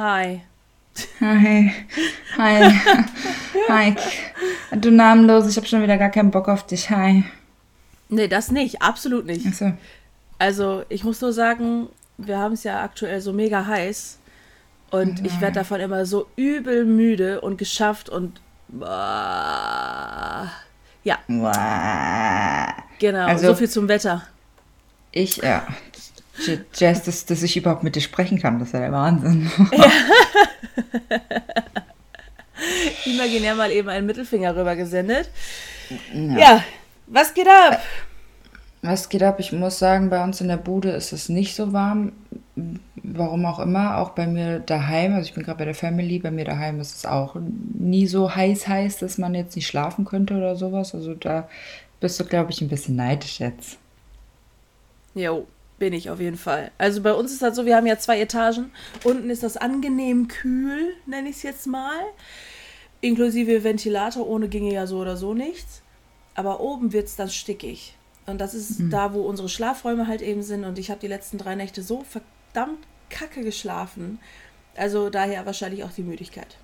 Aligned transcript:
Hi. 0.00 0.40
Hi. 1.20 1.74
Hi. 2.38 2.72
Hi. 3.68 3.96
Du 4.72 4.90
Namenlose, 4.90 5.50
ich 5.50 5.56
habe 5.58 5.66
schon 5.66 5.82
wieder 5.82 5.98
gar 5.98 6.08
keinen 6.08 6.30
Bock 6.30 6.48
auf 6.48 6.66
dich. 6.66 6.88
Hi. 6.88 7.24
Nee, 8.08 8.26
das 8.26 8.50
nicht, 8.50 8.80
absolut 8.80 9.26
nicht. 9.26 9.46
Achso. 9.46 9.72
Also, 10.38 10.84
ich 10.88 11.04
muss 11.04 11.20
nur 11.20 11.34
sagen, 11.34 11.88
wir 12.16 12.38
haben 12.38 12.54
es 12.54 12.64
ja 12.64 12.82
aktuell 12.82 13.20
so 13.20 13.34
mega 13.34 13.66
heiß 13.66 14.18
und 14.90 15.26
ich 15.26 15.38
werde 15.42 15.56
davon 15.56 15.80
immer 15.80 16.06
so 16.06 16.26
übel 16.34 16.86
müde 16.86 17.42
und 17.42 17.58
geschafft 17.58 18.08
und 18.08 18.40
ah, 18.80 20.46
ja, 21.04 21.18
genau, 22.98 23.26
Also- 23.26 23.48
so 23.48 23.54
viel 23.54 23.68
zum 23.68 23.86
Wetter. 23.88 24.22
Ich, 25.12 25.36
ja. 25.38 25.66
J- 26.46 26.60
Jess, 26.74 27.02
dass, 27.02 27.24
dass 27.26 27.42
ich 27.42 27.56
überhaupt 27.56 27.82
mit 27.82 27.96
dir 27.96 28.00
sprechen 28.00 28.38
kann, 28.40 28.58
das 28.58 28.68
ist 28.68 28.74
ja 28.74 28.80
der 28.80 28.92
Wahnsinn. 28.92 29.50
Imaginär 33.06 33.54
mal 33.54 33.70
eben 33.70 33.88
einen 33.88 34.06
Mittelfinger 34.06 34.54
rüber 34.54 34.76
gesendet. 34.76 35.30
Ja, 36.14 36.62
was 37.06 37.32
geht 37.34 37.48
ab? 37.48 37.80
Was 38.82 39.08
geht 39.08 39.22
ab? 39.22 39.40
Ich 39.40 39.52
muss 39.52 39.78
sagen, 39.78 40.08
bei 40.10 40.22
uns 40.22 40.40
in 40.40 40.48
der 40.48 40.56
Bude 40.56 40.90
ist 40.90 41.12
es 41.12 41.28
nicht 41.28 41.54
so 41.54 41.72
warm. 41.72 42.12
Warum 43.02 43.44
auch 43.46 43.58
immer. 43.58 43.98
Auch 43.98 44.10
bei 44.10 44.26
mir 44.26 44.60
daheim, 44.60 45.14
also 45.14 45.26
ich 45.28 45.34
bin 45.34 45.42
gerade 45.42 45.58
bei 45.58 45.64
der 45.64 45.74
Family, 45.74 46.18
bei 46.18 46.30
mir 46.30 46.44
daheim 46.44 46.80
ist 46.80 46.96
es 46.98 47.06
auch 47.06 47.36
nie 47.78 48.06
so 48.06 48.34
heiß 48.34 48.68
heiß, 48.68 48.98
dass 48.98 49.18
man 49.18 49.34
jetzt 49.34 49.56
nicht 49.56 49.66
schlafen 49.66 50.04
könnte 50.04 50.34
oder 50.34 50.54
sowas. 50.56 50.94
Also 50.94 51.14
da 51.14 51.48
bist 51.98 52.20
du, 52.20 52.24
glaube 52.24 52.50
ich, 52.52 52.60
ein 52.60 52.68
bisschen 52.68 52.96
neidisch 52.96 53.40
jetzt. 53.40 53.78
Jo, 55.14 55.46
bin 55.80 55.92
ich 55.92 56.10
auf 56.10 56.20
jeden 56.20 56.36
Fall. 56.36 56.70
Also 56.78 57.02
bei 57.02 57.12
uns 57.12 57.32
ist 57.32 57.42
das 57.42 57.56
so, 57.56 57.66
wir 57.66 57.74
haben 57.74 57.86
ja 57.86 57.98
zwei 57.98 58.20
Etagen. 58.20 58.70
Unten 59.02 59.30
ist 59.30 59.42
das 59.42 59.56
angenehm 59.56 60.28
kühl, 60.28 60.94
nenne 61.06 61.30
ich 61.30 61.36
es 61.36 61.42
jetzt 61.42 61.66
mal. 61.66 61.98
Inklusive 63.00 63.64
Ventilator, 63.64 64.28
ohne 64.28 64.48
ginge 64.48 64.72
ja 64.72 64.86
so 64.86 64.98
oder 64.98 65.16
so 65.16 65.34
nichts. 65.34 65.82
Aber 66.34 66.60
oben 66.60 66.92
wird 66.92 67.08
es 67.08 67.16
dann 67.16 67.30
stickig. 67.30 67.96
Und 68.26 68.40
das 68.40 68.54
ist 68.54 68.80
da, 68.90 69.12
wo 69.14 69.22
unsere 69.22 69.48
Schlafräume 69.48 70.06
halt 70.06 70.22
eben 70.22 70.42
sind. 70.42 70.64
Und 70.64 70.78
ich 70.78 70.90
habe 70.90 71.00
die 71.00 71.08
letzten 71.08 71.38
drei 71.38 71.56
Nächte 71.56 71.82
so 71.82 72.04
verdammt 72.04 72.78
kacke 73.08 73.42
geschlafen. 73.42 74.20
Also 74.76 75.10
daher 75.10 75.46
wahrscheinlich 75.46 75.82
auch 75.82 75.90
die 75.90 76.02
Müdigkeit. 76.02 76.56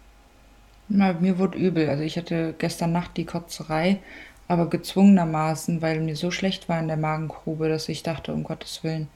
Na, 0.89 1.15
mir 1.15 1.39
wurde 1.39 1.59
übel. 1.59 1.89
Also 1.89 2.05
ich 2.05 2.17
hatte 2.17 2.55
gestern 2.59 2.93
Nacht 2.93 3.17
die 3.17 3.25
Kotzerei, 3.25 4.01
aber 4.49 4.69
gezwungenermaßen, 4.71 5.83
weil 5.83 6.01
mir 6.01 6.17
so 6.17 6.31
schlecht 6.31 6.69
war 6.69 6.79
in 6.79 6.89
der 6.89 6.97
Magengrube, 6.97 7.69
dass 7.69 7.89
ich 7.89 8.03
dachte, 8.03 8.33
um 8.33 8.45
Gottes 8.45 8.85
Willen, 8.85 9.09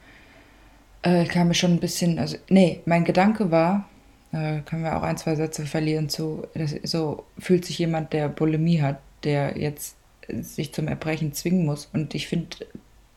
äh, 1.03 1.25
kam 1.25 1.49
mir 1.49 1.55
schon 1.55 1.73
ein 1.73 1.81
bisschen, 1.81 2.19
also, 2.19 2.37
nee, 2.49 2.81
mein 2.85 3.05
Gedanke 3.05 3.51
war, 3.51 3.89
äh, 4.33 4.61
können 4.61 4.85
wir 4.85 4.97
auch 4.97 5.03
ein, 5.03 5.17
zwei 5.17 5.37
Sätze 5.37 5.67
verlieren 5.67 6.09
zu, 6.09 6.47
das, 6.55 6.75
so 6.83 7.25
fühlt 7.39 7.65
sich 7.65 7.79
jemand, 7.79 8.13
der 8.13 8.29
Bulimie 8.29 8.83
hat, 8.83 9.01
der 9.25 9.57
jetzt 9.59 9.97
sich 10.29 10.73
zum 10.73 10.89
Erbrechen 10.89 11.33
zwingen 11.33 11.67
muss. 11.67 11.89
Und 11.93 12.15
ich 12.15 12.29
finde, 12.29 12.57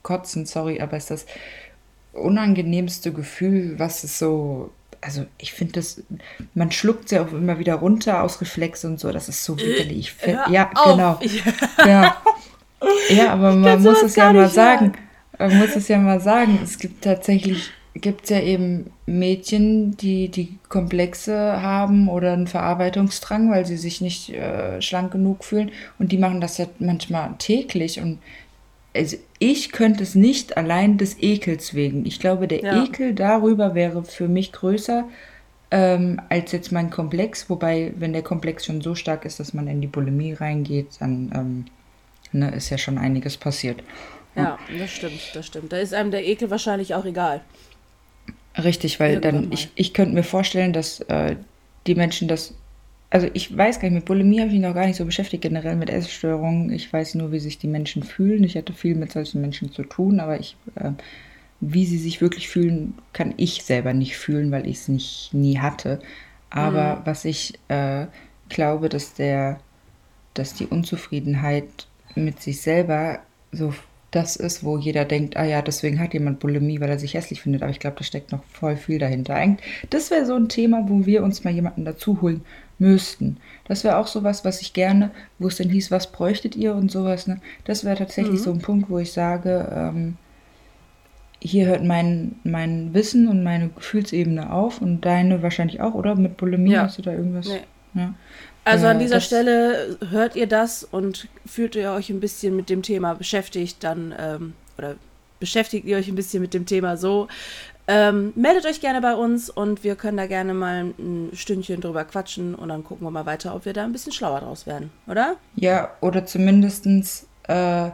Kotzen, 0.02 0.46
sorry, 0.46 0.82
aber 0.82 0.98
ist 0.98 1.12
das 1.12 1.26
unangenehmste 2.14 3.12
Gefühl, 3.14 3.80
was 3.80 4.04
es 4.04 4.20
so, 4.20 4.72
also 5.04 5.26
ich 5.38 5.54
finde 5.54 5.74
das, 5.74 6.02
man 6.54 6.72
schluckt 6.72 7.10
sie 7.10 7.20
auch 7.20 7.32
immer 7.32 7.60
wieder 7.60 7.76
runter 7.76 8.24
aus 8.24 8.42
Reflex 8.42 8.86
und 8.86 9.00
so, 9.00 9.12
das 9.12 9.30
ist 9.30 9.44
so 9.44 9.58
widerlich. 9.58 9.98
Ich 9.98 10.14
find, 10.14 10.38
Hör 10.38 10.50
ja, 10.50 10.72
auf. 10.74 10.92
genau. 10.92 11.20
Ja. 11.86 12.18
ja, 13.10 13.34
aber 13.34 13.54
man 13.56 13.82
muss 13.82 14.02
es 14.02 14.16
ja 14.16 14.32
mal 14.32 14.44
nicht 14.44 14.54
sagen. 14.54 14.94
Man 15.38 15.58
muss 15.58 15.76
es 15.76 15.88
ja 15.88 15.98
mal 15.98 16.20
sagen. 16.20 16.60
Es 16.64 16.78
gibt 16.78 17.04
tatsächlich, 17.04 17.72
gibt 17.94 18.26
es 18.26 18.30
ja 18.30 18.40
eben 18.40 18.92
Mädchen, 19.06 19.98
die 19.98 20.30
die 20.30 20.58
Komplexe 20.70 21.62
haben 21.62 22.08
oder 22.08 22.34
einen 22.34 22.48
Verarbeitungsdrang, 22.48 23.52
weil 23.52 23.66
sie 23.66 23.78
sich 23.78 24.02
nicht 24.02 24.30
äh, 24.30 24.82
schlank 24.82 25.12
genug 25.12 25.44
fühlen. 25.44 25.72
Und 26.00 26.12
die 26.12 26.18
machen 26.18 26.42
das 26.42 26.58
ja 26.58 26.66
manchmal 26.80 27.36
täglich. 27.40 28.00
Und 28.00 28.20
also 28.96 29.18
ich 29.40 29.72
könnte 29.72 30.04
es 30.04 30.16
nicht 30.16 30.58
allein 30.58 30.98
des 30.98 31.22
Ekels 31.22 31.74
wegen. 31.74 32.06
Ich 32.06 32.20
glaube, 32.20 32.48
der 32.48 32.62
Ja. 32.62 32.84
Ekel 32.84 33.14
darüber 33.14 33.76
wäre 33.76 34.04
für 34.04 34.28
mich 34.28 34.52
größer 34.52 35.06
ähm, 35.72 36.22
als 36.30 36.52
jetzt 36.52 36.72
mein 36.72 36.90
Komplex. 36.90 37.50
Wobei, 37.50 37.94
wenn 37.98 38.14
der 38.14 38.22
Komplex 38.22 38.66
schon 38.66 38.82
so 38.82 38.94
stark 38.96 39.26
ist, 39.26 39.40
dass 39.40 39.54
man 39.54 39.68
in 39.68 39.82
die 39.82 39.88
Bulimie 39.88 40.34
reingeht, 40.34 40.88
dann 41.00 41.32
ähm, 41.36 41.66
ne, 42.32 42.52
ist 42.52 42.70
ja 42.70 42.78
schon 42.78 42.98
einiges 42.98 43.38
passiert. 43.38 43.82
Ja, 44.36 44.58
das 44.80 44.92
stimmt, 44.92 45.32
das 45.34 45.46
stimmt. 45.48 45.72
Da 45.72 45.78
ist 45.78 45.94
einem 45.94 46.12
der 46.12 46.26
Ekel 46.26 46.50
wahrscheinlich 46.50 46.94
auch 46.96 47.06
egal. 47.06 47.42
Richtig, 48.62 49.00
weil 49.00 49.14
Irgendwann 49.16 49.34
dann, 49.36 49.50
mal. 49.50 49.54
ich, 49.54 49.70
ich 49.76 49.94
könnte 49.94 50.14
mir 50.14 50.24
vorstellen, 50.24 50.74
dass 50.74 51.00
äh, 51.02 51.36
die 51.88 51.96
Menschen 51.96 52.28
das, 52.28 52.54
also 53.14 53.30
ich 53.34 53.56
weiß 53.56 53.80
gar 53.80 53.90
nicht, 53.90 53.94
mit 53.94 54.06
Bulimie 54.06 54.40
habe 54.40 54.48
ich 54.48 54.56
mich 54.56 54.64
noch 54.64 54.74
gar 54.74 54.88
nicht 54.88 54.96
so 54.96 55.06
beschäftigt, 55.06 55.44
generell 55.44 55.76
mit 55.76 55.92
Essstörungen. 55.92 56.72
Ich 56.72 56.92
weiß 56.92 57.14
nur, 57.14 57.32
wie 57.32 57.40
sich 57.40 57.60
die 57.60 57.68
Menschen 57.68 58.02
fühlen. 58.02 58.44
Ich 58.44 58.58
hatte 58.58 58.74
viel 58.74 58.96
mit 58.96 59.12
solchen 59.12 59.40
Menschen 59.40 59.72
zu 59.72 59.84
tun, 59.84 60.20
aber 60.20 60.40
ich, 60.40 60.58
äh, 60.74 60.94
wie 61.60 61.86
sie 61.86 62.00
sich 62.00 62.22
wirklich 62.22 62.50
fühlen, 62.50 62.96
kann 63.14 63.36
ich 63.38 63.62
selber 63.62 63.94
nicht 63.94 64.18
fühlen, 64.18 64.50
weil 64.50 64.66
ich 64.68 64.78
es 64.78 64.88
nicht 64.88 65.30
nie 65.32 65.60
hatte. 65.60 66.00
Aber 66.50 67.04
was 67.06 67.24
ich 67.24 67.54
äh, 67.68 68.08
glaube, 68.50 68.90
dass 68.90 69.14
der, 69.14 69.60
dass 70.34 70.56
die 70.56 70.66
Unzufriedenheit 70.66 71.88
mit 72.16 72.42
sich 72.42 72.62
selber 72.62 73.20
so 73.52 73.76
das 74.14 74.36
ist, 74.36 74.64
wo 74.64 74.78
jeder 74.78 75.06
denkt, 75.06 75.38
ah 75.38 75.44
ja, 75.44 75.62
deswegen 75.62 76.00
hat 76.00 76.14
jemand 76.14 76.40
Bulimie, 76.40 76.80
weil 76.80 76.90
er 76.90 77.00
sich 77.00 77.16
hässlich 77.16 77.42
findet. 77.42 77.64
Aber 77.64 77.72
ich 77.72 77.80
glaube, 77.80 77.98
da 77.98 78.04
steckt 78.04 78.32
noch 78.32 78.44
voll 78.44 78.76
viel 78.76 79.00
dahinter. 79.00 79.36
Das 79.90 80.12
wäre 80.12 80.26
so 80.26 80.36
ein 80.36 80.50
Thema, 80.50 80.86
wo 80.88 81.06
wir 81.06 81.24
uns 81.24 81.44
mal 81.44 81.52
jemanden 81.54 81.84
dazu 81.84 82.22
holen 82.22 82.42
müssten. 82.78 83.38
Das 83.66 83.84
wäre 83.84 83.98
auch 83.98 84.08
sowas, 84.08 84.46
was 84.46 84.62
ich 84.62 84.74
gerne, 84.74 85.12
wo 85.40 85.48
es 85.48 85.58
dann 85.58 85.70
hieß, 85.70 85.90
was 85.90 86.12
bräuchtet 86.12 86.56
ihr 86.56 86.76
und 86.76 86.92
sowas. 86.92 87.28
Ne? 87.28 87.42
Das 87.66 87.84
wäre 87.84 87.98
tatsächlich 87.98 88.42
so 88.42 88.52
ein 88.52 88.60
Punkt, 88.60 88.90
wo 88.90 89.00
ich 89.00 89.12
sage, 89.12 89.68
ähm, 89.76 90.18
hier 91.40 91.66
hört 91.66 91.84
mein, 91.84 92.36
mein 92.44 92.94
Wissen 92.94 93.28
und 93.28 93.44
meine 93.44 93.70
Gefühlsebene 93.70 94.52
auf 94.54 94.82
und 94.82 95.02
deine 95.02 95.42
wahrscheinlich 95.42 95.82
auch, 95.82 95.94
oder? 95.94 96.16
Mit 96.16 96.38
Bulimie 96.38 96.72
Ja. 96.72 96.84
hast 96.84 97.00
du 97.00 97.02
da 97.02 97.12
irgendwas? 97.12 97.48
Nee. 97.48 98.00
Ja. 98.02 98.14
Also 98.66 98.88
an 98.88 99.00
dieser 99.00 99.20
Stelle 99.20 99.98
hört 100.10 100.36
ihr 100.36 100.48
das 100.48 100.84
und 100.84 101.28
fühlt 101.46 101.76
ihr 101.76 101.92
euch 101.92 102.10
ein 102.10 102.20
bisschen 102.20 102.56
mit 102.56 102.70
dem 102.70 102.82
Thema 102.82 103.14
beschäftigt, 103.14 103.84
dann 103.84 104.14
ähm, 104.18 104.54
oder 104.78 104.96
beschäftigt 105.40 105.86
ihr 105.86 105.98
euch 105.98 106.08
ein 106.08 106.16
bisschen 106.16 106.42
mit 106.42 106.54
dem 106.54 106.66
Thema 106.66 106.96
so. 106.96 107.28
Ähm, 107.86 108.32
meldet 108.36 108.66
euch 108.66 108.80
gerne 108.80 109.02
bei 109.02 109.14
uns 109.14 109.50
und 109.50 109.84
wir 109.84 109.96
können 109.98 110.16
da 110.16 110.26
gerne 110.26 110.54
mal 110.54 110.94
ein 110.98 111.32
Stündchen 111.34 111.82
drüber 111.82 112.06
quatschen 112.06 112.56
und 112.56 112.70
dann 112.70 112.86
gucken 112.86 113.06
wir 113.06 113.12
mal 113.12 113.26
weiter, 113.26 113.54
ob 113.54 113.66
wir 113.66 113.74
da 113.74 113.84
ein 113.84 113.92
bisschen 113.92 114.14
schlauer 114.14 114.40
draus 114.40 114.66
werden, 114.66 114.90
oder? 115.06 115.36
Ja, 115.58 115.92
oder 116.00 116.26
zumindestens 116.26 117.28
äh, 117.50 117.90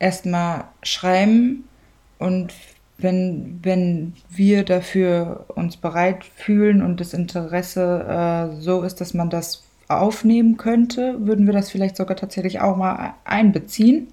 erstmal 0.00 0.64
schreiben 0.82 1.68
und 2.18 2.52
wenn, 2.98 3.60
wenn 3.62 4.14
wir 4.28 4.64
dafür 4.64 5.44
uns 5.54 5.76
bereit 5.76 6.24
fühlen 6.24 6.82
und 6.82 7.00
das 7.00 7.14
Interesse 7.14 8.50
äh, 8.58 8.60
so 8.60 8.82
ist, 8.82 9.00
dass 9.00 9.14
man 9.14 9.30
das 9.30 9.62
aufnehmen 9.90 10.56
könnte, 10.56 11.16
würden 11.26 11.46
wir 11.46 11.52
das 11.52 11.70
vielleicht 11.70 11.96
sogar 11.96 12.16
tatsächlich 12.16 12.60
auch 12.60 12.76
mal 12.76 13.14
einbeziehen. 13.24 14.08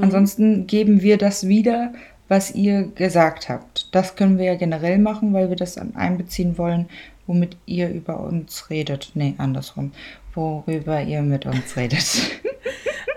Ansonsten 0.00 0.66
geben 0.66 1.00
wir 1.00 1.16
das 1.16 1.46
wieder, 1.48 1.92
was 2.28 2.54
ihr 2.54 2.88
gesagt 2.94 3.48
habt. 3.48 3.94
Das 3.94 4.16
können 4.16 4.36
wir 4.36 4.44
ja 4.44 4.54
generell 4.56 4.98
machen, 4.98 5.32
weil 5.32 5.48
wir 5.48 5.56
das 5.56 5.76
dann 5.76 5.94
einbeziehen 5.96 6.58
wollen, 6.58 6.86
womit 7.26 7.56
ihr 7.66 7.88
über 7.90 8.20
uns 8.20 8.68
redet. 8.68 9.12
Nee, 9.14 9.34
andersrum. 9.38 9.92
Worüber 10.34 11.00
ihr 11.02 11.22
mit 11.22 11.46
uns 11.46 11.76
redet. 11.76 12.04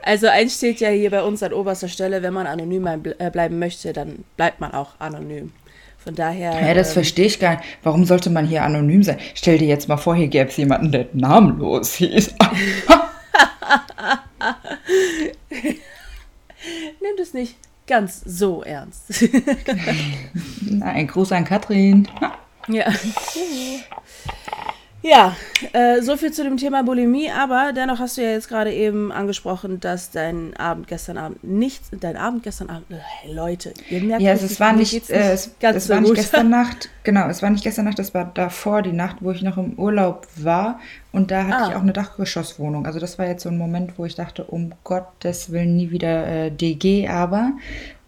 Also 0.02 0.28
eins 0.28 0.56
steht 0.56 0.80
ja 0.80 0.90
hier 0.90 1.12
bei 1.12 1.22
uns 1.22 1.44
an 1.44 1.54
oberster 1.54 1.88
Stelle, 1.90 2.24
wenn 2.24 2.34
man 2.34 2.48
anonym 2.48 2.86
ble- 2.88 3.30
bleiben 3.30 3.60
möchte, 3.60 3.94
dann 3.94 4.24
bleibt 4.38 4.60
man 4.60 4.72
auch 4.72 5.00
anonym. 5.00 5.52
Von 6.10 6.16
daher. 6.16 6.60
Ja, 6.60 6.74
das 6.74 6.88
ähm, 6.88 6.94
verstehe 6.94 7.28
ich 7.28 7.40
gar 7.40 7.58
nicht. 7.58 7.64
Warum 7.84 8.04
sollte 8.04 8.32
man 8.32 8.48
hier 8.48 8.64
anonym 8.64 9.04
sein? 9.04 9.20
Stell 9.36 9.60
dir 9.60 9.68
jetzt 9.68 9.88
mal 9.88 9.98
vor, 9.98 10.16
hier 10.16 10.28
gäbe 10.28 10.50
es 10.50 10.58
jemanden, 10.58 10.92
der 10.92 11.06
namenlos 11.14 11.94
hieß. 11.94 12.34
Nimm 17.00 17.12
das 17.16 17.36
nicht 17.36 17.58
ganz 17.86 18.24
so 18.26 18.64
ernst. 18.64 19.24
Ein 20.82 21.06
Gruß 21.06 21.32
an 21.32 21.46
Katrin. 21.46 22.08
ja. 22.68 22.86
Ja, 25.02 25.36
äh, 25.72 26.02
so 26.02 26.18
viel 26.18 26.32
zu 26.34 26.44
dem 26.44 26.58
Thema 26.58 26.84
Bulimie, 26.84 27.32
aber 27.32 27.72
dennoch 27.74 28.00
hast 28.00 28.18
du 28.18 28.22
ja 28.22 28.32
jetzt 28.32 28.50
gerade 28.50 28.74
eben 28.74 29.14
angesprochen, 29.14 29.80
dass 29.80 30.12
dein 30.12 30.56
Abend 30.58 30.88
gestern 30.88 31.18
Abend 31.18 31.42
nicht, 31.44 31.84
dein 31.92 32.18
Abend 32.18 32.44
gestern 32.44 32.70
Abend, 32.70 32.86
äh, 32.92 33.32
Leute, 33.32 33.74
ihr 33.90 34.02
merkt, 34.02 34.22
ja, 34.22 34.32
also 34.32 34.46
es 34.46 34.60
war 34.60 34.74
nicht, 34.74 34.94
nicht 34.94 35.10
äh, 35.10 35.32
es, 35.32 35.52
es 35.62 35.88
so 35.88 35.94
war 35.94 36.02
nicht 36.02 36.16
gestern 36.16 36.50
Nacht, 36.50 36.90
genau, 37.04 37.30
es 37.30 37.42
war 37.42 37.50
nicht 37.50 37.64
gestern 37.64 37.86
Nacht, 37.86 37.98
das 37.98 38.14
war 38.14 38.30
davor 38.34 38.82
die 38.82 38.92
Nacht, 38.92 39.18
wo 39.22 39.32
ich 39.32 39.42
noch 39.42 39.58
im 39.58 39.80
Urlaub 39.80 40.28
war 40.36 40.82
und 41.14 41.32
da 41.32 41.46
hatte 41.46 41.64
ah. 41.64 41.70
ich 41.70 41.76
auch 41.76 41.82
eine 41.82 41.94
Dachgeschosswohnung. 41.94 42.86
Also 42.86 43.00
das 43.00 43.18
war 43.18 43.26
jetzt 43.26 43.44
so 43.44 43.50
ein 43.50 43.58
Moment, 43.58 43.98
wo 43.98 44.06
ich 44.06 44.16
dachte, 44.16 44.44
um 44.44 44.74
Gottes 44.84 45.52
Willen 45.52 45.78
nie 45.78 45.92
wieder 45.92 46.28
äh, 46.28 46.52
DG, 46.52 47.08
aber 47.08 47.54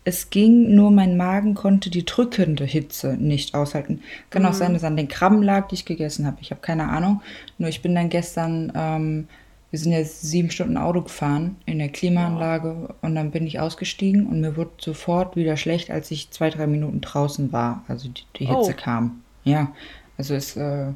es 0.03 0.31
ging, 0.31 0.73
nur 0.73 0.89
mein 0.89 1.15
Magen 1.15 1.53
konnte 1.53 1.89
die 1.89 2.05
drückende 2.05 2.65
Hitze 2.65 3.15
nicht 3.19 3.53
aushalten. 3.53 4.01
Kann 4.29 4.43
mhm. 4.43 4.47
auch 4.47 4.53
sein, 4.53 4.73
dass 4.73 4.83
an 4.83 4.97
den 4.97 5.07
Krabben 5.07 5.43
lag, 5.43 5.67
die 5.67 5.75
ich 5.75 5.85
gegessen 5.85 6.25
habe. 6.25 6.37
Ich 6.41 6.51
habe 6.51 6.61
keine 6.61 6.89
Ahnung. 6.89 7.21
Nur 7.59 7.69
ich 7.69 7.81
bin 7.81 7.93
dann 7.93 8.09
gestern, 8.09 8.71
ähm, 8.75 9.27
wir 9.69 9.79
sind 9.79 9.91
jetzt 9.91 10.21
sieben 10.21 10.49
Stunden 10.49 10.77
Auto 10.77 11.01
gefahren 11.01 11.55
in 11.65 11.77
der 11.77 11.89
Klimaanlage 11.89 12.89
oh. 12.89 12.93
und 13.05 13.15
dann 13.15 13.31
bin 13.31 13.45
ich 13.45 13.59
ausgestiegen 13.59 14.25
und 14.25 14.41
mir 14.41 14.57
wurde 14.57 14.71
sofort 14.79 15.35
wieder 15.35 15.55
schlecht, 15.55 15.91
als 15.91 16.09
ich 16.09 16.31
zwei, 16.31 16.49
drei 16.49 16.65
Minuten 16.65 17.01
draußen 17.01 17.51
war. 17.51 17.83
Also 17.87 18.09
die, 18.09 18.23
die 18.37 18.47
Hitze 18.47 18.73
oh. 18.75 18.81
kam. 18.81 19.21
Ja, 19.43 19.71
also 20.17 20.33
es, 20.33 20.57
äh, 20.57 20.87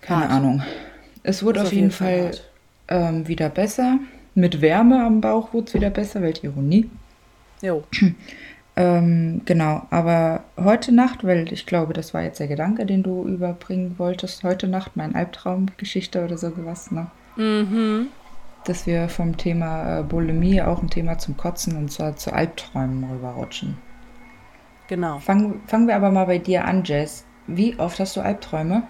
keine 0.00 0.22
Hart. 0.22 0.30
Ahnung. 0.30 0.62
Es 1.22 1.42
wurde 1.42 1.60
auf, 1.60 1.66
auf, 1.66 1.72
jeden 1.72 1.90
Fall, 1.90 2.32
Fall 2.88 3.08
ähm, 3.08 3.28
wieder 3.28 3.50
besser. 3.50 3.98
Mit 4.34 4.62
Wärme 4.62 5.04
am 5.04 5.20
Bauch 5.20 5.52
wurde 5.52 5.66
es 5.68 5.74
wieder 5.74 5.90
besser, 5.90 6.22
welche 6.22 6.46
Ironie. 6.46 6.88
Jo. 7.62 7.84
ähm, 8.76 9.42
genau, 9.44 9.86
aber 9.90 10.44
heute 10.56 10.92
Nacht, 10.92 11.24
weil 11.24 11.52
ich 11.52 11.66
glaube, 11.66 11.92
das 11.92 12.14
war 12.14 12.22
jetzt 12.22 12.40
der 12.40 12.48
Gedanke, 12.48 12.86
den 12.86 13.02
du 13.02 13.26
überbringen 13.26 13.94
wolltest, 13.98 14.44
heute 14.44 14.68
Nacht 14.68 14.96
mein 14.96 15.14
Albtraumgeschichte 15.14 16.24
oder 16.24 16.38
so 16.38 16.52
was, 16.64 16.90
ne? 16.90 17.08
Mhm. 17.36 18.08
Dass 18.64 18.86
wir 18.86 19.08
vom 19.08 19.36
Thema 19.36 20.00
äh, 20.00 20.02
Bulimie 20.02 20.62
auch 20.62 20.82
ein 20.82 20.90
Thema 20.90 21.18
zum 21.18 21.36
Kotzen 21.36 21.76
und 21.76 21.92
zwar 21.92 22.16
zu 22.16 22.32
Albträumen 22.32 23.04
rüberrutschen. 23.04 23.78
Genau. 24.88 25.18
Fangen, 25.18 25.60
fangen 25.66 25.88
wir 25.88 25.96
aber 25.96 26.10
mal 26.10 26.26
bei 26.26 26.38
dir 26.38 26.64
an, 26.64 26.84
Jess. 26.84 27.24
Wie 27.46 27.78
oft 27.78 28.00
hast 28.00 28.16
du 28.16 28.20
Albträume? 28.20 28.84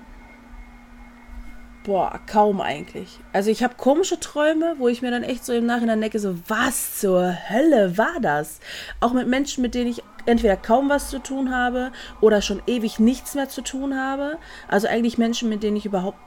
Boah, 1.86 2.18
kaum 2.26 2.60
eigentlich. 2.60 3.20
Also 3.32 3.48
ich 3.48 3.62
habe 3.62 3.76
komische 3.76 4.18
Träume, 4.18 4.74
wo 4.78 4.88
ich 4.88 5.02
mir 5.02 5.12
dann 5.12 5.22
echt 5.22 5.44
so 5.44 5.52
im 5.52 5.66
Nachhinein 5.66 6.00
denke, 6.00 6.18
so 6.18 6.36
was 6.48 6.98
zur 6.98 7.32
Hölle 7.48 7.96
war 7.96 8.18
das? 8.20 8.58
Auch 8.98 9.12
mit 9.12 9.28
Menschen, 9.28 9.62
mit 9.62 9.76
denen 9.76 9.90
ich 9.90 10.02
entweder 10.26 10.56
kaum 10.56 10.88
was 10.88 11.10
zu 11.10 11.20
tun 11.20 11.54
habe 11.54 11.92
oder 12.20 12.42
schon 12.42 12.60
ewig 12.66 12.98
nichts 12.98 13.36
mehr 13.36 13.48
zu 13.48 13.62
tun 13.62 13.96
habe. 13.96 14.36
Also 14.66 14.88
eigentlich 14.88 15.16
Menschen, 15.16 15.48
mit 15.48 15.62
denen 15.62 15.76
ich 15.76 15.86
überhaupt, 15.86 16.18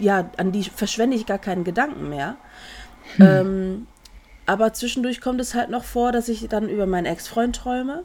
ja, 0.00 0.28
an 0.38 0.50
die 0.50 0.64
verschwende 0.64 1.16
ich 1.16 1.24
gar 1.24 1.38
keinen 1.38 1.62
Gedanken 1.62 2.08
mehr. 2.08 2.36
Hm. 3.14 3.26
Ähm, 3.26 3.86
aber 4.44 4.72
zwischendurch 4.72 5.20
kommt 5.20 5.40
es 5.40 5.54
halt 5.54 5.70
noch 5.70 5.84
vor, 5.84 6.10
dass 6.10 6.28
ich 6.28 6.48
dann 6.48 6.68
über 6.68 6.86
meinen 6.86 7.06
Ex-Freund 7.06 7.54
träume. 7.54 8.02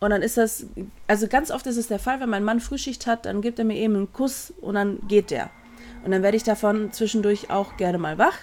Und 0.00 0.08
dann 0.08 0.22
ist 0.22 0.38
das, 0.38 0.64
also 1.06 1.28
ganz 1.28 1.50
oft 1.50 1.66
ist 1.66 1.76
es 1.76 1.88
der 1.88 1.98
Fall, 1.98 2.18
wenn 2.20 2.30
mein 2.30 2.44
Mann 2.44 2.60
Frühschicht 2.60 3.06
hat, 3.06 3.26
dann 3.26 3.42
gibt 3.42 3.58
er 3.58 3.66
mir 3.66 3.76
eben 3.76 3.94
einen 3.94 4.12
Kuss 4.14 4.54
und 4.62 4.76
dann 4.76 5.06
geht 5.06 5.30
der. 5.30 5.50
Und 6.04 6.10
dann 6.10 6.22
werde 6.22 6.36
ich 6.36 6.44
davon 6.44 6.92
zwischendurch 6.92 7.50
auch 7.50 7.76
gerne 7.76 7.98
mal 7.98 8.18
wach. 8.18 8.36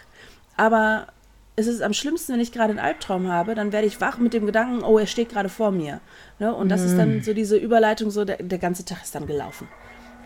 Aber 0.58 1.08
es 1.56 1.68
ist 1.68 1.82
am 1.82 1.94
schlimmsten, 1.94 2.34
wenn 2.34 2.40
ich 2.40 2.52
gerade 2.52 2.72
einen 2.72 2.80
Albtraum 2.80 3.32
habe, 3.32 3.56
dann 3.56 3.72
werde 3.72 3.88
ich 3.88 4.02
wach 4.02 4.18
mit 4.18 4.34
dem 4.34 4.46
Gedanken, 4.46 4.84
oh, 4.84 4.98
er 4.98 5.08
steht 5.08 5.30
gerade 5.30 5.50
vor 5.50 5.72
mir. 5.72 6.02
Ne? 6.40 6.54
Und 6.54 6.70
das 6.70 6.82
mm. 6.82 6.86
ist 6.86 6.98
dann 6.98 7.18
mm. 7.18 7.22
so 7.22 7.34
diese 7.34 7.58
Überleitung, 7.58 8.12
so 8.12 8.26
der, 8.26 8.38
der 8.38 8.58
ganze 8.58 8.84
Tag 8.84 9.04
ist 9.04 9.16
dann 9.16 9.26
gelaufen. 9.26 9.68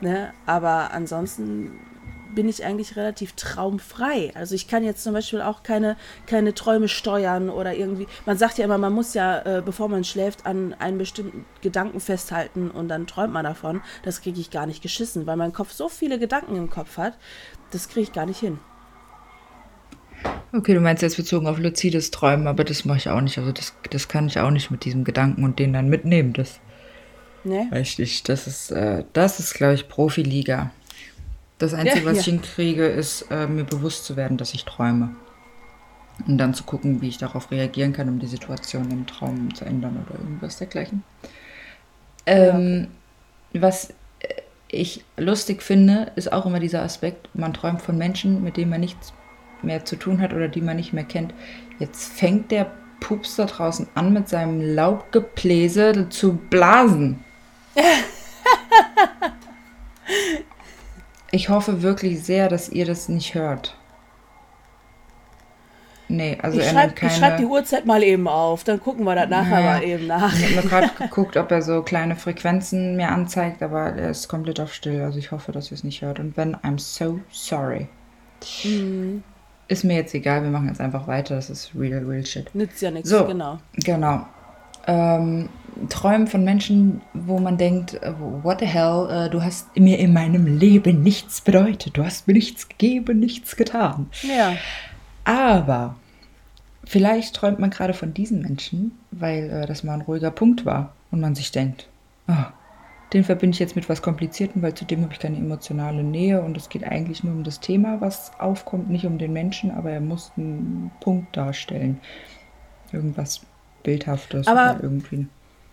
Ne? 0.02 0.34
Aber 0.46 0.92
ansonsten 0.92 1.80
bin 2.34 2.48
ich 2.48 2.64
eigentlich 2.64 2.96
relativ 2.96 3.34
traumfrei. 3.34 4.32
Also 4.36 4.56
ich 4.56 4.68
kann 4.68 4.84
jetzt 4.84 5.04
zum 5.04 5.14
Beispiel 5.14 5.42
auch 5.42 5.64
keine, 5.64 5.98
keine 6.26 6.54
Träume 6.54 6.88
steuern 6.88 7.50
oder 7.50 7.74
irgendwie. 7.74 8.08
Man 8.26 8.38
sagt 8.38 8.58
ja 8.58 8.66
immer, 8.66 8.78
man 8.78 8.94
muss 8.94 9.14
ja, 9.14 9.40
äh, 9.42 9.62
bevor 9.64 9.90
man 9.90 10.04
schläft, 10.04 10.46
an 10.46 10.74
einen 10.80 10.98
bestimmten 10.98 11.46
Gedanken 11.62 12.00
festhalten 12.00 12.70
und 12.72 12.88
dann 12.88 13.08
träumt 13.08 13.34
man 13.34 13.44
davon. 13.44 13.82
Das 14.04 14.22
kriege 14.22 14.40
ich 14.40 14.52
gar 14.52 14.66
nicht 14.66 14.82
geschissen, 14.82 15.26
weil 15.28 15.38
mein 15.38 15.54
Kopf 15.54 15.72
so 15.72 15.90
viele 15.90 16.20
Gedanken 16.20 16.56
im 16.56 16.70
Kopf 16.70 16.98
hat, 16.98 17.18
das 17.72 17.88
kriege 17.88 18.02
ich 18.02 18.14
gar 18.14 18.26
nicht 18.26 18.40
hin. 18.40 18.60
Okay, 20.52 20.74
du 20.74 20.82
meinst 20.82 21.04
jetzt 21.04 21.18
bezogen 21.18 21.48
auf 21.48 21.60
luzides 21.60 22.12
Träumen, 22.12 22.48
aber 22.48 22.64
das 22.64 22.84
mache 22.84 22.98
ich 22.98 23.10
auch 23.10 23.22
nicht. 23.22 23.38
Also 23.38 23.52
das, 23.52 23.74
das 23.90 24.08
kann 24.08 24.28
ich 24.28 24.40
auch 24.40 24.50
nicht 24.50 24.72
mit 24.72 24.84
diesem 24.84 25.04
Gedanken 25.04 25.44
und 25.44 25.60
den 25.60 25.74
dann 25.74 25.90
mitnehmen. 25.90 26.34
Das, 26.34 26.60
nee. 27.44 27.68
Richtig, 27.72 28.24
das 28.24 28.48
ist, 28.48 28.72
äh, 28.72 29.04
das 29.14 29.40
ist, 29.40 29.54
glaube 29.54 29.76
ich, 29.76 29.88
Profiliga. 29.88 30.72
Das 31.60 31.74
Einzige, 31.74 32.06
ja, 32.06 32.06
was 32.06 32.20
ich 32.20 32.26
hinkriege, 32.26 32.88
ist, 32.88 33.28
äh, 33.30 33.46
mir 33.46 33.66
bewusst 33.66 34.06
zu 34.06 34.16
werden, 34.16 34.38
dass 34.38 34.54
ich 34.54 34.66
träume. 34.66 35.16
Und 36.26 36.38
dann 36.38 36.54
zu 36.54 36.64
gucken, 36.64 37.02
wie 37.02 37.10
ich 37.10 37.18
darauf 37.18 37.52
reagieren 37.52 37.94
kann, 37.94 38.10
um 38.10 38.20
die 38.20 38.28
Situation 38.28 38.90
im 38.92 39.06
Traum 39.06 39.54
zu 39.54 39.66
ändern 39.66 40.06
oder 40.06 40.20
irgendwas 40.20 40.58
dergleichen. 40.58 41.04
Ähm, 42.26 42.88
ja. 43.54 43.62
Was 43.62 43.94
ich 44.70 45.04
lustig 45.18 45.62
finde, 45.62 46.12
ist 46.16 46.32
auch 46.32 46.46
immer 46.46 46.60
dieser 46.60 46.84
Aspekt, 46.84 47.30
man 47.34 47.54
träumt 47.54 47.82
von 47.82 47.98
Menschen, 47.98 48.44
mit 48.44 48.58
denen 48.58 48.70
man 48.70 48.82
nichts 48.82 49.14
mehr 49.62 49.84
zu 49.84 49.96
tun 49.96 50.22
hat 50.22 50.34
oder 50.34 50.48
die 50.48 50.62
man 50.62 50.78
nicht 50.78 50.94
mehr 50.94 51.04
kennt. 51.04 51.34
Jetzt 51.80 52.14
fängt 52.14 52.52
der 52.52 52.72
Pups 53.00 53.36
da 53.36 53.46
draußen 53.46 53.88
an, 53.96 54.14
mit 54.14 54.30
seinem 54.30 54.62
Laubgebläse 54.76 56.08
zu 56.10 56.34
blasen. 56.34 57.24
Ich 61.32 61.50
hoffe 61.50 61.82
wirklich 61.82 62.24
sehr, 62.24 62.50
dass 62.50 62.70
ihr 62.70 62.86
das 62.86 63.10
nicht 63.10 63.36
hört. 63.36 63.76
Nee, 66.12 66.40
also 66.42 66.58
ich 66.58 66.66
er 66.66 66.72
schreib, 66.72 66.96
keine... 66.96 67.12
Ich 67.12 67.20
schreibe 67.20 67.38
die 67.38 67.46
Uhrzeit 67.46 67.86
mal 67.86 68.02
eben 68.02 68.28
auf, 68.28 68.64
dann 68.64 68.80
gucken 68.80 69.06
wir 69.06 69.14
das 69.14 69.30
nachher 69.30 69.62
naja, 69.62 69.74
mal 69.74 69.84
eben 69.84 70.08
nach. 70.08 70.34
Ich 70.36 70.44
habe 70.44 70.56
mir 70.56 70.70
gerade 70.70 70.90
geguckt, 70.98 71.38
ob 71.38 71.52
er 71.52 71.62
so 71.62 71.84
kleine 71.84 72.16
Frequenzen 72.16 72.96
mir 72.96 73.10
anzeigt, 73.10 73.62
aber 73.62 73.94
er 73.94 74.10
ist 74.10 74.28
komplett 74.28 74.60
auf 74.60 74.74
still. 74.74 75.02
Also 75.04 75.20
ich 75.20 75.32
hoffe, 75.32 75.52
dass 75.52 75.70
ihr 75.70 75.76
es 75.76 75.84
nicht 75.84 76.02
hört. 76.02 76.20
Und 76.20 76.36
wenn, 76.36 76.56
I'm 76.58 76.80
so 76.80 77.20
sorry. 77.32 77.88
Mhm. 78.64 79.24
Ist 79.68 79.84
mir 79.84 79.98
jetzt 79.98 80.16
egal, 80.16 80.42
wir 80.42 80.50
machen 80.50 80.68
jetzt 80.68 80.82
einfach 80.82 81.08
weiter. 81.08 81.36
Das 81.36 81.52
ist 81.52 81.72
real, 81.76 82.04
real 82.04 82.26
shit. 82.26 82.54
Nützt 82.56 82.82
ja 82.82 82.90
nichts, 82.90 83.08
so, 83.08 83.28
genau. 83.28 83.60
Genau. 83.76 84.26
Ähm, 84.88 85.50
Träumen 85.88 86.28
von 86.28 86.44
Menschen, 86.44 87.02
wo 87.14 87.40
man 87.40 87.58
denkt, 87.58 87.94
äh, 87.94 88.14
what 88.44 88.60
the 88.60 88.66
hell, 88.66 89.08
äh, 89.10 89.30
du 89.30 89.42
hast 89.42 89.78
mir 89.78 89.98
in 90.00 90.12
meinem 90.12 90.46
Leben 90.46 91.04
nichts 91.04 91.42
bedeutet, 91.42 91.96
du 91.98 92.04
hast 92.04 92.28
mir 92.28 92.34
nichts 92.34 92.68
gegeben, 92.68 93.20
nichts 93.20 93.56
getan. 93.56 94.08
Ja. 94.24 94.56
Aber 95.24 95.96
vielleicht 96.84 97.36
träumt 97.36 97.60
man 97.60 97.70
gerade 97.70 97.94
von 97.94 98.14
diesen 98.14 98.42
Menschen, 98.42 98.92
weil 99.12 99.50
äh, 99.50 99.66
das 99.68 99.84
mal 99.84 99.94
ein 99.94 100.02
ruhiger 100.02 100.32
Punkt 100.32 100.66
war 100.66 100.94
und 101.12 101.22
man 101.22 101.36
sich 101.36 101.52
denkt, 101.52 101.88
oh, 102.28 102.34
den 103.14 103.24
verbinde 103.24 103.56
ich 103.56 103.60
jetzt 103.60 103.76
mit 103.76 103.90
was 103.90 104.02
Kompliziertem, 104.02 104.62
weil 104.62 104.74
zu 104.74 104.86
dem 104.86 105.02
habe 105.04 105.14
ich 105.14 105.20
keine 105.20 105.38
emotionale 105.38 106.04
Nähe 106.04 106.42
und 106.42 106.56
es 106.58 106.70
geht 106.70 106.84
eigentlich 106.84 107.24
nur 107.24 107.34
um 107.34 107.44
das 107.44 107.60
Thema, 107.60 108.02
was 108.02 108.32
aufkommt, 108.40 108.90
nicht 108.90 109.06
um 109.06 109.18
den 109.18 109.34
Menschen, 109.34 109.72
aber 109.72 109.92
er 109.92 110.02
muss 110.02 110.32
einen 110.38 110.92
Punkt 111.00 111.36
darstellen. 111.36 112.00
Irgendwas 112.92 113.42
Bildhaftes 113.84 114.48
aber 114.48 114.76
oder 114.76 114.84
irgendwie. 114.84 115.28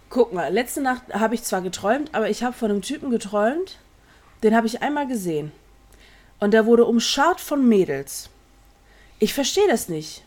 Guck 0.08 0.32
mal, 0.32 0.52
letzte 0.52 0.80
Nacht 0.80 1.02
habe 1.12 1.34
ich 1.34 1.42
zwar 1.42 1.62
geträumt, 1.62 2.14
aber 2.14 2.30
ich 2.30 2.42
habe 2.42 2.54
von 2.54 2.70
einem 2.70 2.82
Typen 2.82 3.10
geträumt, 3.10 3.78
den 4.42 4.54
habe 4.54 4.66
ich 4.66 4.82
einmal 4.82 5.06
gesehen. 5.06 5.52
Und 6.38 6.52
der 6.52 6.66
wurde 6.66 6.84
umschart 6.84 7.40
von 7.40 7.66
Mädels. 7.66 8.30
Ich 9.18 9.34
verstehe 9.34 9.66
das 9.68 9.88
nicht. 9.88 10.22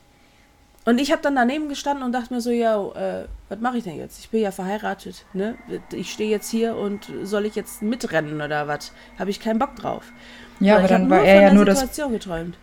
Und 0.85 0.99
ich 0.99 1.11
habe 1.11 1.21
dann 1.21 1.35
daneben 1.35 1.69
gestanden 1.69 2.03
und 2.03 2.13
dachte 2.13 2.33
mir 2.33 2.41
so, 2.41 2.49
ja, 2.49 2.75
äh, 2.93 3.25
was 3.47 3.59
mache 3.59 3.77
ich 3.77 3.83
denn 3.83 3.97
jetzt? 3.97 4.19
Ich 4.19 4.29
bin 4.29 4.41
ja 4.41 4.51
verheiratet, 4.51 5.25
ne? 5.33 5.55
Ich 5.93 6.11
stehe 6.11 6.31
jetzt 6.31 6.49
hier 6.49 6.75
und 6.75 7.11
soll 7.23 7.45
ich 7.45 7.55
jetzt 7.55 7.81
mitrennen 7.81 8.41
oder 8.41 8.67
was? 8.67 8.91
Habe 9.19 9.29
ich 9.29 9.39
keinen 9.39 9.59
Bock 9.59 9.75
drauf. 9.75 10.11
Ja, 10.59 10.75
Weil 10.75 10.79
aber 10.79 10.87
dann 10.87 11.09
war 11.09 11.23
er 11.23 11.41
ja 11.43 11.53
nur 11.53 11.65
Situation 11.65 12.11
das. 12.11 12.23
Geträumt. 12.23 12.57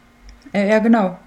Ja, 0.53 0.79
genau. 0.79 1.19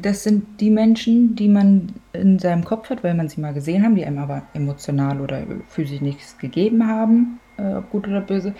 Das 0.00 0.22
sind 0.22 0.60
die 0.60 0.70
Menschen, 0.70 1.34
die 1.34 1.48
man 1.48 1.92
in 2.12 2.38
seinem 2.38 2.64
Kopf 2.64 2.90
hat, 2.90 3.04
weil 3.04 3.14
man 3.14 3.28
sie 3.28 3.40
mal 3.40 3.52
gesehen 3.52 3.84
haben, 3.84 3.94
die 3.94 4.04
einem 4.04 4.18
aber 4.18 4.42
emotional 4.54 5.20
oder 5.20 5.42
physisch 5.68 6.00
nichts 6.00 6.38
gegeben 6.38 6.86
haben, 6.86 7.40
äh, 7.58 7.74
ob 7.74 7.90
gut 7.90 8.08
oder 8.08 8.20
böse. 8.20 8.54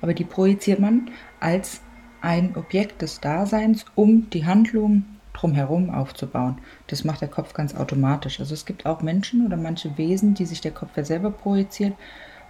Aber 0.00 0.14
die 0.14 0.24
projiziert 0.24 0.78
man 0.78 1.10
als 1.40 1.80
ein 2.20 2.56
Objekt 2.56 3.02
des 3.02 3.20
Daseins, 3.20 3.84
um 3.94 4.30
die 4.30 4.46
Handlung 4.46 5.04
drumherum 5.32 5.90
aufzubauen. 5.90 6.58
Das 6.86 7.04
macht 7.04 7.20
der 7.20 7.28
Kopf 7.28 7.52
ganz 7.52 7.74
automatisch. 7.74 8.40
Also 8.40 8.54
es 8.54 8.64
gibt 8.64 8.86
auch 8.86 9.02
Menschen 9.02 9.44
oder 9.44 9.56
manche 9.56 9.96
Wesen, 9.98 10.34
die 10.34 10.46
sich 10.46 10.60
der 10.60 10.72
Kopf 10.72 10.96
ja 10.96 11.04
selber 11.04 11.30
projiziert, 11.30 11.94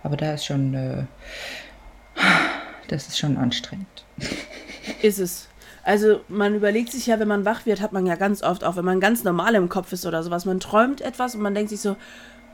aber 0.03 0.17
da 0.17 0.35
ist 0.35 0.47
schon, 0.47 0.75
äh, 0.75 1.05
das 2.89 3.09
ist 3.09 3.19
schon 3.19 3.37
anstrengend. 3.37 4.05
Ist 5.03 5.19
es. 5.19 5.49
Also 5.87 6.19
man 6.27 6.57
überlegt 6.57 6.91
sich 6.91 7.07
ja, 7.07 7.21
wenn 7.21 7.29
man 7.29 7.45
wach 7.45 7.65
wird, 7.65 7.81
hat 7.81 7.93
man 7.93 8.07
ja 8.07 8.17
ganz 8.17 8.43
oft, 8.43 8.65
auch 8.65 8.75
wenn 8.75 8.85
man 8.85 8.99
ganz 8.99 9.23
normal 9.23 9.55
im 9.55 9.69
Kopf 9.69 9.93
ist 9.93 10.05
oder 10.05 10.21
sowas, 10.25 10.45
man 10.45 10.59
träumt 10.59 11.01
etwas 11.01 11.37
und 11.37 11.43
man 11.43 11.55
denkt 11.55 11.71
sich 11.71 11.81
so, 11.81 11.95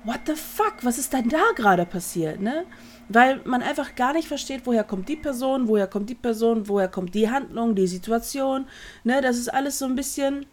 what 0.05 0.21
the 0.27 0.35
fuck, 0.35 0.75
was 0.83 0.99
ist 0.99 1.15
denn 1.15 1.31
da 1.31 1.41
gerade 1.57 1.87
passiert, 1.87 2.43
ne? 2.43 2.67
Weil 3.09 3.41
man 3.45 3.63
einfach 3.63 3.95
gar 3.95 4.13
nicht 4.13 4.29
versteht, 4.29 4.67
woher 4.67 4.85
kommt 4.85 5.09
die 5.09 5.17
Person, 5.17 5.67
woher 5.67 5.87
kommt 5.87 6.11
die 6.11 6.15
Person, 6.15 6.69
woher 6.69 6.89
kommt 6.89 7.15
die 7.15 7.31
Handlung, 7.31 7.75
die 7.75 7.87
Situation, 7.87 8.67
ne? 9.03 9.23
Das 9.23 9.39
ist 9.39 9.49
alles 9.49 9.79
so 9.79 9.87
ein 9.87 9.97
bisschen, 9.97 10.45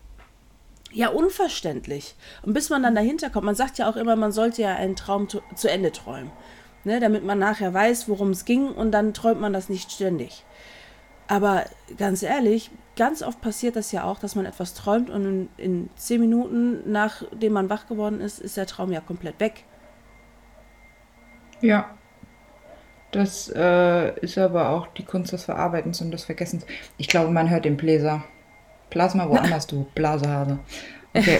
ja, 0.93 1.09
unverständlich. 1.09 2.15
Und 2.43 2.53
bis 2.53 2.69
man 2.69 2.81
dann 2.81 2.95
dahinter 2.95 3.29
kommt, 3.29 3.45
man 3.45 3.55
sagt 3.55 3.77
ja 3.77 3.89
auch 3.89 3.97
immer, 3.97 4.15
man 4.15 4.31
sollte 4.31 4.61
ja 4.61 4.73
einen 4.73 4.95
Traum 4.95 5.27
zu, 5.27 5.41
Ende 5.67 5.91
träumen, 5.91 6.31
ne? 6.85 7.01
Damit 7.01 7.25
man 7.25 7.39
nachher 7.39 7.73
weiß, 7.73 8.07
worum 8.07 8.29
es 8.29 8.45
ging 8.45 8.69
und 8.69 8.91
dann 8.91 9.13
träumt 9.13 9.41
man 9.41 9.51
das 9.51 9.67
nicht 9.67 9.91
ständig. 9.91 10.45
Aber 11.29 11.65
ganz 11.95 12.23
ehrlich, 12.23 12.71
ganz 12.97 13.21
oft 13.21 13.39
passiert 13.39 13.75
das 13.75 13.91
ja 13.91 14.03
auch, 14.03 14.17
dass 14.17 14.35
man 14.35 14.47
etwas 14.47 14.73
träumt 14.73 15.11
und 15.11 15.25
in, 15.25 15.49
in 15.57 15.89
zehn 15.95 16.19
Minuten, 16.19 16.91
nachdem 16.91 17.53
man 17.53 17.69
wach 17.69 17.87
geworden 17.87 18.19
ist, 18.19 18.39
ist 18.39 18.57
der 18.57 18.65
Traum 18.65 18.91
ja 18.91 18.99
komplett 18.99 19.39
weg. 19.39 19.63
Ja. 21.61 21.91
Das 23.11 23.51
äh, 23.55 24.19
ist 24.21 24.39
aber 24.39 24.69
auch 24.69 24.87
die 24.87 25.05
Kunst 25.05 25.31
des 25.31 25.45
Verarbeitens 25.45 26.01
und 26.01 26.09
des 26.09 26.25
Vergessens. 26.25 26.65
Ich 26.97 27.07
glaube, 27.07 27.31
man 27.31 27.49
hört 27.49 27.65
den 27.65 27.77
Bläser. 27.77 28.23
Plasma 28.89 29.29
woanders, 29.29 29.67
du 29.67 29.85
Blasehase. 29.95 30.59
Okay. 31.11 31.39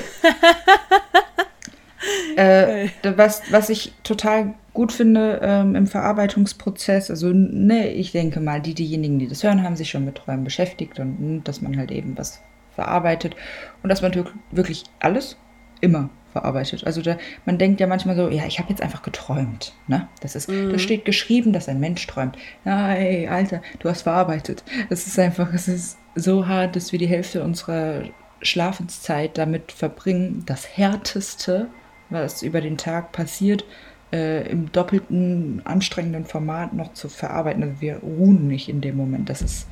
äh, 2.36 2.90
was, 3.16 3.44
was 3.52 3.70
ich 3.70 3.94
total 4.02 4.56
gut 4.80 4.94
finde 4.94 5.42
ähm, 5.44 5.76
im 5.76 5.88
Verarbeitungsprozess, 5.88 7.10
also 7.10 7.34
ne, 7.34 7.90
ich 7.90 8.14
denke 8.14 8.40
mal, 8.40 8.62
die, 8.62 8.74
diejenigen, 8.74 9.20
die 9.20 9.28
das 9.28 9.44
hören, 9.44 9.62
haben 9.62 9.76
sich 9.76 9.90
schon 9.90 10.06
mit 10.06 10.16
Träumen 10.16 10.46
beschäftigt 10.46 11.02
und 11.02 11.20
hm, 11.20 11.44
dass 11.44 11.62
man 11.62 11.78
halt 11.78 11.92
eben 11.92 12.18
was 12.18 12.42
verarbeitet 12.76 13.36
und 13.84 13.90
dass 13.90 14.02
man 14.02 14.14
wirklich 14.52 14.86
alles 15.02 15.36
immer 15.82 16.10
verarbeitet. 16.32 16.86
Also 16.86 17.02
da, 17.02 17.18
man 17.46 17.58
denkt 17.58 17.82
ja 17.82 17.88
manchmal 17.88 18.16
so, 18.16 18.30
ja, 18.30 18.46
ich 18.46 18.58
habe 18.58 18.70
jetzt 18.70 18.82
einfach 18.82 19.02
geträumt. 19.02 19.74
Ne? 19.88 20.08
Das 20.22 20.38
ist, 20.38 20.48
mhm. 20.48 20.72
da 20.72 20.80
steht 20.80 21.04
geschrieben, 21.04 21.52
dass 21.52 21.68
ein 21.68 21.82
Mensch 21.82 22.08
träumt. 22.08 22.38
Nein, 22.64 23.28
Alter, 23.28 23.62
du 23.80 23.90
hast 23.90 24.04
verarbeitet. 24.04 24.64
Es 24.90 25.08
ist 25.08 25.20
einfach, 25.20 25.54
es 25.54 25.68
ist 25.68 25.98
so 26.16 26.48
hart, 26.48 26.78
dass 26.78 26.94
wir 26.94 27.00
die 27.00 27.08
Hälfte 27.08 27.44
unserer 27.44 28.04
Schlafenszeit 28.42 29.38
damit 29.38 29.74
verbringen, 29.74 30.44
das 30.46 30.78
Härteste, 30.78 31.68
was 32.10 32.44
über 32.44 32.62
den 32.62 32.78
Tag 32.78 33.12
passiert, 33.12 33.66
äh, 34.12 34.50
im 34.50 34.72
doppelten 34.72 35.62
anstrengenden 35.66 36.26
Format 36.26 36.74
noch 36.74 36.94
zu 36.94 37.10
verarbeiten. 37.10 37.64
Also 37.64 37.76
wir 37.80 37.98
ruhen 37.98 38.48
nicht 38.48 38.70
in 38.70 38.82
dem 38.82 38.98
Moment. 38.98 39.30
Das 39.30 39.42
ist, 39.42 39.68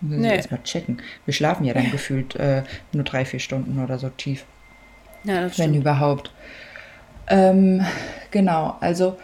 müssen 0.00 0.22
nee. 0.22 0.36
erstmal 0.36 0.62
checken. 0.62 1.00
Wir 1.24 1.34
schlafen 1.34 1.64
ja 1.64 1.74
dann 1.74 1.90
gefühlt 1.90 2.36
äh, 2.36 2.62
nur 2.92 3.04
drei, 3.04 3.24
vier 3.24 3.40
Stunden 3.40 3.82
oder 3.82 3.98
so 3.98 4.08
tief. 4.10 4.44
Ja, 5.24 5.42
das 5.42 5.58
Wenn 5.58 5.74
überhaupt. 5.74 6.32
Ähm, 7.28 7.84
genau, 8.30 8.76
also 8.80 9.16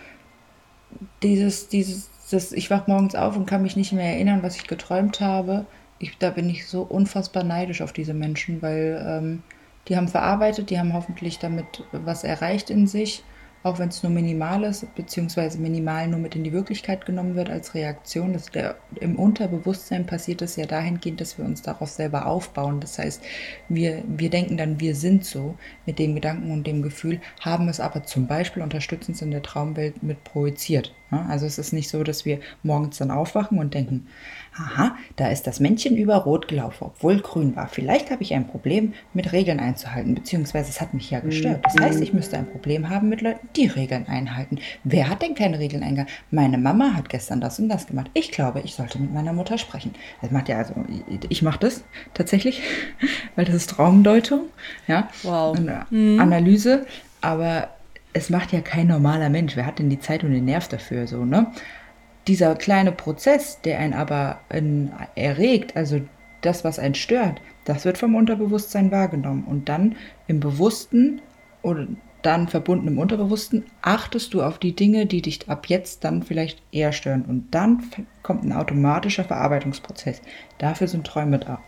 dieses, 1.22 1.68
dieses, 1.68 2.10
das, 2.30 2.52
ich 2.52 2.70
wach 2.70 2.86
morgens 2.86 3.14
auf 3.14 3.36
und 3.36 3.46
kann 3.46 3.62
mich 3.62 3.76
nicht 3.76 3.92
mehr 3.92 4.12
erinnern, 4.12 4.42
was 4.42 4.56
ich 4.56 4.66
geträumt 4.66 5.20
habe. 5.20 5.66
Ich, 5.98 6.16
da 6.18 6.30
bin 6.30 6.48
ich 6.50 6.66
so 6.66 6.82
unfassbar 6.82 7.42
neidisch 7.42 7.80
auf 7.80 7.92
diese 7.92 8.14
Menschen, 8.14 8.60
weil 8.62 9.02
ähm, 9.06 9.42
die 9.88 9.96
haben 9.96 10.08
verarbeitet, 10.08 10.70
die 10.70 10.78
haben 10.78 10.92
hoffentlich 10.92 11.38
damit 11.38 11.84
was 11.92 12.22
erreicht 12.22 12.70
in 12.70 12.86
sich 12.86 13.25
auch 13.66 13.80
wenn 13.80 13.88
es 13.88 14.02
nur 14.04 14.12
minimal 14.12 14.62
ist, 14.62 14.94
beziehungsweise 14.94 15.58
minimal 15.58 16.06
nur 16.06 16.20
mit 16.20 16.37
in 16.37 16.44
die 16.44 16.52
Wirklichkeit 16.52 17.04
genommen 17.04 17.35
wird 17.35 17.50
als 17.50 17.75
Reaktion. 17.75 18.32
Das 18.32 18.46
der, 18.46 18.76
Im 19.00 19.16
Unterbewusstsein 19.16 20.06
passiert 20.06 20.40
es 20.40 20.54
ja 20.54 20.66
dahingehend, 20.66 21.20
dass 21.20 21.37
wir 21.37 21.44
uns 21.44 21.62
darauf 21.62 21.90
selber 21.90 22.26
aufbauen. 22.26 22.78
Das 22.78 22.96
heißt, 22.99 23.25
wir, 23.68 24.04
wir 24.06 24.30
denken 24.30 24.56
dann, 24.56 24.78
wir 24.78 24.94
sind 24.94 25.25
so 25.25 25.56
mit 25.85 25.99
dem 25.99 26.14
Gedanken 26.14 26.52
und 26.52 26.64
dem 26.64 26.80
Gefühl, 26.80 27.20
haben 27.40 27.68
es 27.68 27.80
aber 27.80 28.04
zum 28.04 28.28
Beispiel 28.28 28.62
unterstützend 28.62 29.20
in 29.20 29.32
der 29.32 29.42
Traumwelt 29.42 30.00
mit 30.00 30.23
projiziert. 30.23 30.94
Also 31.10 31.46
es 31.46 31.58
ist 31.58 31.72
nicht 31.72 31.88
so, 31.88 32.02
dass 32.02 32.25
wir 32.25 32.40
morgens 32.62 32.98
dann 32.98 33.10
aufwachen 33.10 33.58
und 33.58 33.75
denken, 33.75 34.06
Aha, 34.58 34.96
da 35.16 35.28
ist 35.28 35.46
das 35.46 35.60
Männchen 35.60 35.96
über 35.96 36.16
Rot 36.16 36.48
gelaufen, 36.48 36.84
obwohl 36.84 37.20
grün 37.20 37.54
war. 37.56 37.68
Vielleicht 37.68 38.10
habe 38.10 38.22
ich 38.22 38.32
ein 38.32 38.46
Problem 38.46 38.94
mit 39.12 39.32
Regeln 39.32 39.60
einzuhalten, 39.60 40.14
beziehungsweise 40.14 40.70
es 40.70 40.80
hat 40.80 40.94
mich 40.94 41.10
ja 41.10 41.20
gestört. 41.20 41.60
Das 41.64 41.76
heißt, 41.78 42.00
ich 42.00 42.14
müsste 42.14 42.38
ein 42.38 42.50
Problem 42.50 42.88
haben 42.88 43.10
mit 43.10 43.20
Leuten, 43.20 43.48
die 43.54 43.66
Regeln 43.66 44.06
einhalten. 44.06 44.58
Wer 44.82 45.10
hat 45.10 45.20
denn 45.20 45.34
keine 45.34 45.58
Regeln 45.58 45.82
eingehalten? 45.82 46.12
Meine 46.30 46.56
Mama 46.56 46.94
hat 46.94 47.10
gestern 47.10 47.40
das 47.40 47.58
und 47.58 47.68
das 47.68 47.86
gemacht. 47.86 48.10
Ich 48.14 48.30
glaube, 48.30 48.62
ich 48.64 48.75
sollte 48.75 48.98
mit 48.98 49.12
meiner 49.12 49.34
Mutter 49.34 49.58
sprechen. 49.58 49.94
Das 50.22 50.30
macht 50.30 50.48
ja 50.48 50.56
also, 50.56 50.72
ich 51.28 51.42
mache 51.42 51.58
das 51.58 51.84
tatsächlich, 52.14 52.62
weil 53.36 53.44
das 53.44 53.54
ist 53.54 53.70
Traumdeutung, 53.70 54.44
ja, 54.86 55.10
wow. 55.22 55.54
Eine 55.54 55.86
mhm. 55.90 56.18
Analyse, 56.18 56.86
aber 57.20 57.75
es 58.16 58.30
macht 58.30 58.52
ja 58.52 58.61
kein 58.62 58.87
normaler 58.87 59.28
Mensch. 59.28 59.56
Wer 59.56 59.66
hat 59.66 59.78
denn 59.78 59.90
die 59.90 60.00
Zeit 60.00 60.25
und 60.25 60.32
den 60.32 60.46
Nerv 60.46 60.68
dafür, 60.68 61.06
so, 61.06 61.25
ne? 61.25 61.52
dieser 62.26 62.54
kleine 62.56 62.92
Prozess, 62.92 63.61
der 63.61 63.78
einen 63.78 63.92
aber 63.92 64.40
in, 64.49 64.90
erregt, 65.14 65.76
also 65.76 66.00
das, 66.40 66.64
was 66.64 66.78
einen 66.78 66.94
stört, 66.94 67.40
das 67.64 67.85
wird 67.85 67.99
vom 67.99 68.14
Unterbewusstsein 68.14 68.90
wahrgenommen. 68.90 69.44
Und 69.44 69.68
dann 69.68 69.96
im 70.26 70.40
Bewussten 70.40 71.20
oder 71.62 71.87
dann 72.23 72.49
verbunden 72.49 72.88
im 72.88 72.99
Unterbewussten 72.99 73.64
achtest 73.82 74.35
du 74.35 74.42
auf 74.42 74.58
die 74.58 74.75
Dinge, 74.75 75.06
die 75.06 75.23
dich 75.23 75.49
ab 75.49 75.66
jetzt 75.68 76.02
dann 76.02 76.23
vielleicht 76.23 76.62
eher 76.73 76.92
stören. 76.92 77.25
Und 77.25 77.54
dann 77.54 77.85
kommt 78.23 78.44
ein 78.44 78.52
automatischer 78.52 79.25
Verarbeitungsprozess. 79.25 80.23
Dafür 80.58 80.88
sind 80.88 81.06
Träume 81.06 81.38
da. 81.38 81.61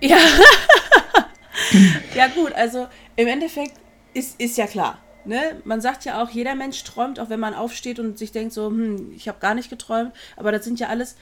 Ja. 0.00 0.16
ja, 2.14 2.28
gut, 2.28 2.52
also 2.54 2.86
im 3.18 3.28
Endeffekt 3.28 3.74
ist, 4.14 4.40
ist 4.40 4.56
ja 4.56 4.66
klar 4.66 4.98
ne, 5.28 5.56
man 5.64 5.80
sagt 5.80 6.04
ja 6.04 6.22
auch, 6.22 6.30
jeder 6.30 6.54
Mensch 6.54 6.82
träumt, 6.82 7.20
auch 7.20 7.30
wenn 7.30 7.38
man 7.38 7.54
aufsteht 7.54 8.00
und 8.00 8.18
sich 8.18 8.32
denkt 8.32 8.52
so, 8.52 8.68
hm, 8.68 9.12
ich 9.14 9.28
habe 9.28 9.38
gar 9.38 9.54
nicht 9.54 9.70
geträumt. 9.70 10.12
Aber 10.36 10.50
das 10.50 10.64
sind 10.64 10.80
ja 10.80 10.88
alles, 10.88 11.16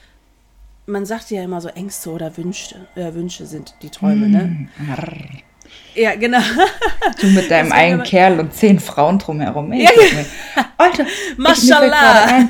man 0.87 1.05
sagt 1.05 1.29
ja 1.29 1.43
immer 1.43 1.61
so 1.61 1.67
Ängste 1.67 2.09
oder 2.09 2.35
Wünsche, 2.37 2.87
äh, 2.95 3.13
Wünsche 3.13 3.45
sind 3.45 3.75
die 3.81 3.89
Träume, 3.89 4.27
ne? 4.29 4.41
Hm, 4.41 4.69
ja, 5.95 6.15
genau. 6.15 6.39
Du 7.19 7.27
mit 7.27 7.51
deinem 7.51 7.71
einen 7.71 8.03
Kerl 8.03 8.39
und 8.39 8.53
zehn 8.53 8.79
Frauen 8.79 9.19
drumherum. 9.19 9.71
Ey, 9.73 9.83
ja, 9.83 9.91
Alter, 10.77 11.05
Mashallah. 11.35 12.47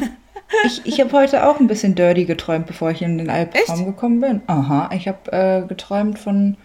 Ich, 0.66 0.82
ich 0.86 1.02
habe 1.02 1.12
heute 1.12 1.46
auch 1.46 1.60
ein 1.60 1.68
bisschen 1.68 1.96
dirty 1.96 2.26
geträumt, 2.26 2.68
bevor 2.68 2.92
ich 2.92 3.02
in 3.02 3.18
den 3.18 3.30
Albtraum 3.30 3.86
gekommen 3.86 4.22
bin. 4.22 4.42
Aha, 4.48 4.90
ich 4.94 5.08
habe 5.08 5.32
äh, 5.32 5.68
geträumt 5.68 6.20
von 6.20 6.58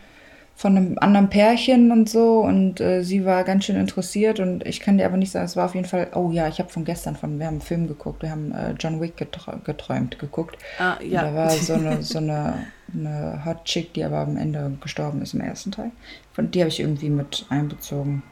von 0.55 0.77
einem 0.77 0.99
anderen 1.01 1.29
Pärchen 1.29 1.91
und 1.91 2.09
so 2.09 2.41
und 2.41 2.81
äh, 2.81 3.03
sie 3.03 3.25
war 3.25 3.43
ganz 3.45 3.65
schön 3.65 3.77
interessiert 3.77 4.39
und 4.39 4.65
ich 4.67 4.81
kann 4.81 4.99
dir 4.99 5.07
aber 5.07 5.17
nicht 5.17 5.33
sagen, 5.33 5.47
es 5.47 5.57
war 5.57 5.65
auf 5.65 5.75
jeden 5.75 5.89
Fall, 5.89 6.09
oh 6.15 6.31
ja, 6.31 6.47
ich 6.47 6.59
habe 6.59 6.69
von 6.69 6.85
gestern 6.85 7.17
von, 7.17 7.39
wir 7.39 7.47
haben 7.47 7.55
einen 7.55 7.63
Film 7.63 7.89
geguckt, 7.89 8.23
wir 8.23 8.31
haben 8.31 8.53
äh, 8.53 8.75
John 8.79 9.01
Wick 9.01 9.17
geträumt 9.17 10.19
geguckt. 10.19 10.57
Ah, 10.79 10.97
ja. 11.03 11.21
Und 11.21 11.27
da 11.27 11.35
war 11.35 11.51
so 11.51 11.73
eine, 11.73 12.03
so 12.03 12.19
eine, 12.19 12.67
eine 12.95 13.45
Hot 13.45 13.65
Chick, 13.65 13.95
die 13.95 14.05
aber 14.05 14.19
am 14.19 14.37
Ende 14.37 14.73
gestorben 14.81 15.23
ist 15.23 15.35
im 15.35 15.41
ersten 15.41 15.73
Teil. 15.73 15.91
Von 16.33 16.51
die 16.51 16.61
habe 16.61 16.69
ich 16.69 16.81
irgendwie 16.81 17.11
mit 17.11 17.47
einbezogen. 17.49 18.23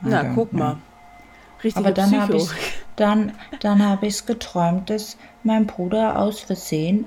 Na, 0.00 0.22
ja, 0.22 0.32
guck 0.34 0.52
mal. 0.52 0.78
Richtig 1.62 1.76
aber 1.76 1.92
dann 1.92 2.20
habe 2.20 2.36
ich 2.36 2.48
dann, 2.96 3.32
dann 3.60 3.84
habe 3.84 4.06
ich 4.06 4.14
es 4.14 4.26
geträumt, 4.26 4.88
dass 4.88 5.18
mein 5.42 5.66
Bruder 5.66 6.18
aus 6.18 6.40
Versehen 6.40 7.06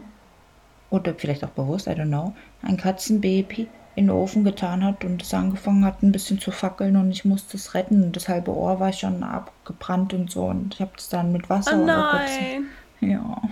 oder 0.89 1.13
vielleicht 1.15 1.43
auch 1.43 1.49
bewusst, 1.49 1.87
I 1.87 1.91
don't 1.91 2.07
know, 2.07 2.33
ein 2.61 2.77
Katzenbaby 2.77 3.67
in 3.99 4.07
den 4.07 4.15
Ofen 4.15 4.45
getan 4.45 4.83
hat 4.83 5.03
und 5.03 5.21
es 5.21 5.33
angefangen 5.33 5.83
hat, 5.83 6.01
ein 6.01 6.13
bisschen 6.13 6.39
zu 6.39 6.51
fackeln 6.51 6.95
und 6.95 7.11
ich 7.11 7.25
musste 7.25 7.57
es 7.57 7.73
retten 7.73 8.01
und 8.03 8.15
das 8.15 8.29
halbe 8.29 8.55
Ohr 8.55 8.79
war 8.79 8.93
schon 8.93 9.23
abgebrannt 9.23 10.13
und 10.13 10.31
so 10.31 10.45
und 10.45 10.73
ich 10.73 10.81
habe 10.81 10.91
es 10.97 11.09
dann 11.09 11.33
mit 11.33 11.49
Wasser 11.49 11.77
oh 11.79 11.85
nein. 11.85 12.67
Ja. 13.01 13.41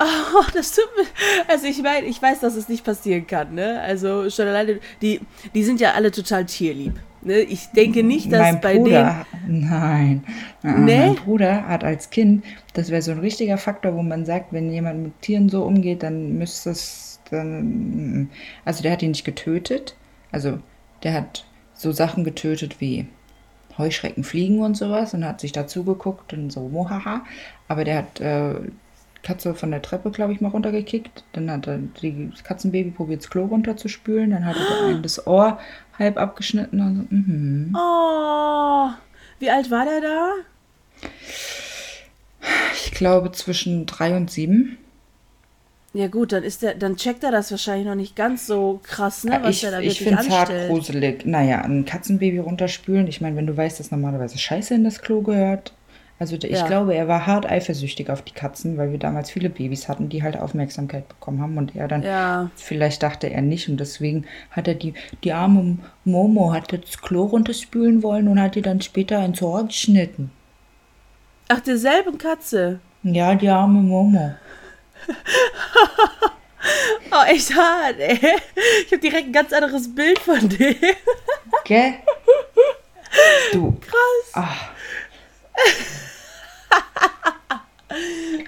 Oh, 0.00 0.42
das 0.52 0.72
tut 0.72 0.88
mir. 0.96 1.06
Also 1.46 1.66
ich 1.66 1.80
meine, 1.80 2.06
ich 2.06 2.20
weiß, 2.20 2.40
dass 2.40 2.56
es 2.56 2.68
nicht 2.68 2.84
passieren 2.84 3.28
kann, 3.28 3.54
ne? 3.54 3.80
Also 3.80 4.28
schon 4.28 4.48
alleine, 4.48 4.80
die, 5.00 5.20
die 5.54 5.62
sind 5.62 5.80
ja 5.80 5.92
alle 5.92 6.10
total 6.10 6.44
tierlieb. 6.46 6.94
Ne? 7.22 7.38
Ich 7.38 7.68
denke 7.68 8.02
nicht, 8.02 8.30
dass 8.30 8.40
mein 8.40 8.60
bei 8.60 8.76
Bruder, 8.76 9.24
denen. 9.46 9.70
Nein. 9.70 10.24
Nee? 10.62 10.98
Mein 10.98 11.14
Bruder 11.14 11.68
hat 11.68 11.84
als 11.84 12.10
Kind, 12.10 12.44
das 12.74 12.90
wäre 12.90 13.02
so 13.02 13.12
ein 13.12 13.20
richtiger 13.20 13.56
Faktor, 13.56 13.94
wo 13.94 14.02
man 14.02 14.26
sagt, 14.26 14.52
wenn 14.52 14.72
jemand 14.72 15.00
mit 15.04 15.22
Tieren 15.22 15.48
so 15.48 15.62
umgeht, 15.62 16.02
dann 16.02 16.36
müsste 16.36 16.70
es 16.70 17.13
also 18.64 18.82
der 18.82 18.92
hat 18.92 19.02
ihn 19.02 19.10
nicht 19.10 19.24
getötet. 19.24 19.96
Also 20.32 20.58
der 21.02 21.14
hat 21.14 21.44
so 21.74 21.92
Sachen 21.92 22.24
getötet 22.24 22.80
wie 22.80 23.06
Heuschrecken 23.76 24.24
fliegen 24.24 24.60
und 24.60 24.76
sowas 24.76 25.14
und 25.14 25.24
hat 25.24 25.40
sich 25.40 25.52
dazu 25.52 25.84
geguckt 25.84 26.32
und 26.32 26.50
so, 26.50 26.68
mohaha. 26.68 27.24
Aber 27.68 27.84
der 27.84 27.98
hat 27.98 28.20
äh, 28.20 28.54
Katze 29.22 29.54
von 29.54 29.70
der 29.70 29.82
Treppe, 29.82 30.10
glaube 30.10 30.32
ich, 30.32 30.40
mal 30.40 30.50
runtergekickt. 30.50 31.24
Dann 31.32 31.50
hat 31.50 31.66
er 31.66 31.78
die 31.78 32.30
Katzenbaby 32.44 32.90
probiert, 32.90 33.22
das 33.22 33.30
Klo 33.30 33.46
runterzuspülen. 33.46 34.30
Dann 34.30 34.44
hat 34.44 34.56
er 34.56 34.82
oh. 34.82 34.86
einen 34.86 35.02
das 35.02 35.26
Ohr 35.26 35.58
halb 35.98 36.18
abgeschnitten. 36.18 36.80
Und 36.80 37.08
so, 37.10 37.16
mm 37.16 37.76
Oh, 37.76 38.90
wie 39.40 39.50
alt 39.50 39.70
war 39.70 39.84
der 39.84 40.00
da? 40.00 40.30
Ich 42.74 42.92
glaube 42.92 43.32
zwischen 43.32 43.86
drei 43.86 44.16
und 44.16 44.30
sieben. 44.30 44.78
Ja 45.96 46.08
gut, 46.08 46.32
dann 46.32 46.42
ist 46.42 46.62
der, 46.62 46.74
dann 46.74 46.96
checkt 46.96 47.22
er 47.22 47.30
das 47.30 47.52
wahrscheinlich 47.52 47.86
noch 47.86 47.94
nicht 47.94 48.16
ganz 48.16 48.48
so 48.48 48.80
krass, 48.82 49.22
ne, 49.22 49.38
was 49.42 49.56
ich 49.56 49.64
er 49.64 49.70
da 49.70 49.78
ich 49.78 50.00
wirklich 50.00 50.08
finde 50.08 50.22
es 50.22 50.28
hart 50.28 50.52
gruselig. 50.68 51.24
Naja, 51.24 51.60
ein 51.62 51.84
Katzenbaby 51.84 52.38
runterspülen. 52.40 53.06
Ich 53.06 53.20
meine, 53.20 53.36
wenn 53.36 53.46
du 53.46 53.56
weißt, 53.56 53.78
dass 53.78 53.92
normalerweise 53.92 54.36
Scheiße 54.36 54.74
in 54.74 54.82
das 54.82 55.00
Klo 55.00 55.22
gehört. 55.22 55.72
Also 56.18 56.34
ich 56.36 56.42
Ja. 56.50 56.66
glaube, 56.66 56.94
er 56.94 57.06
war 57.06 57.26
hart 57.26 57.46
eifersüchtig 57.46 58.10
auf 58.10 58.22
die 58.22 58.32
Katzen, 58.32 58.76
weil 58.76 58.90
wir 58.90 58.98
damals 58.98 59.30
viele 59.30 59.50
Babys 59.50 59.88
hatten, 59.88 60.08
die 60.08 60.22
halt 60.24 60.36
Aufmerksamkeit 60.36 61.08
bekommen 61.08 61.40
haben. 61.40 61.56
Und 61.58 61.76
er 61.76 61.86
dann, 61.86 62.02
Ja. 62.02 62.50
vielleicht 62.56 63.02
dachte 63.04 63.28
er 63.30 63.42
nicht. 63.42 63.68
Und 63.68 63.78
deswegen 63.78 64.24
hat 64.50 64.66
er 64.66 64.74
die, 64.74 64.94
die 65.22 65.32
arme 65.32 65.78
Momo 66.04 66.52
hat 66.52 66.72
das 66.72 67.00
Klo 67.02 67.24
runterspülen 67.26 68.02
wollen 68.02 68.26
und 68.26 68.40
hat 68.40 68.56
die 68.56 68.62
dann 68.62 68.80
später 68.80 69.24
ins 69.24 69.40
Ohr 69.42 69.64
geschnitten. 69.64 70.30
Ach, 71.48 71.60
derselben 71.60 72.18
Katze. 72.18 72.80
Ja, 73.02 73.34
die 73.34 73.48
arme 73.48 73.80
Momo. 73.82 74.34
Oh, 77.10 77.22
echt 77.26 77.54
hart, 77.54 78.00
ey. 78.00 78.18
Ich 78.86 78.90
habe 78.90 78.98
direkt 78.98 79.28
ein 79.28 79.32
ganz 79.32 79.52
anderes 79.52 79.94
Bild 79.94 80.18
von 80.18 80.48
dem. 80.48 80.74
Gell? 81.64 81.94
Du. 83.52 83.78
Krass. 83.80 84.32
Ach, 84.32 84.70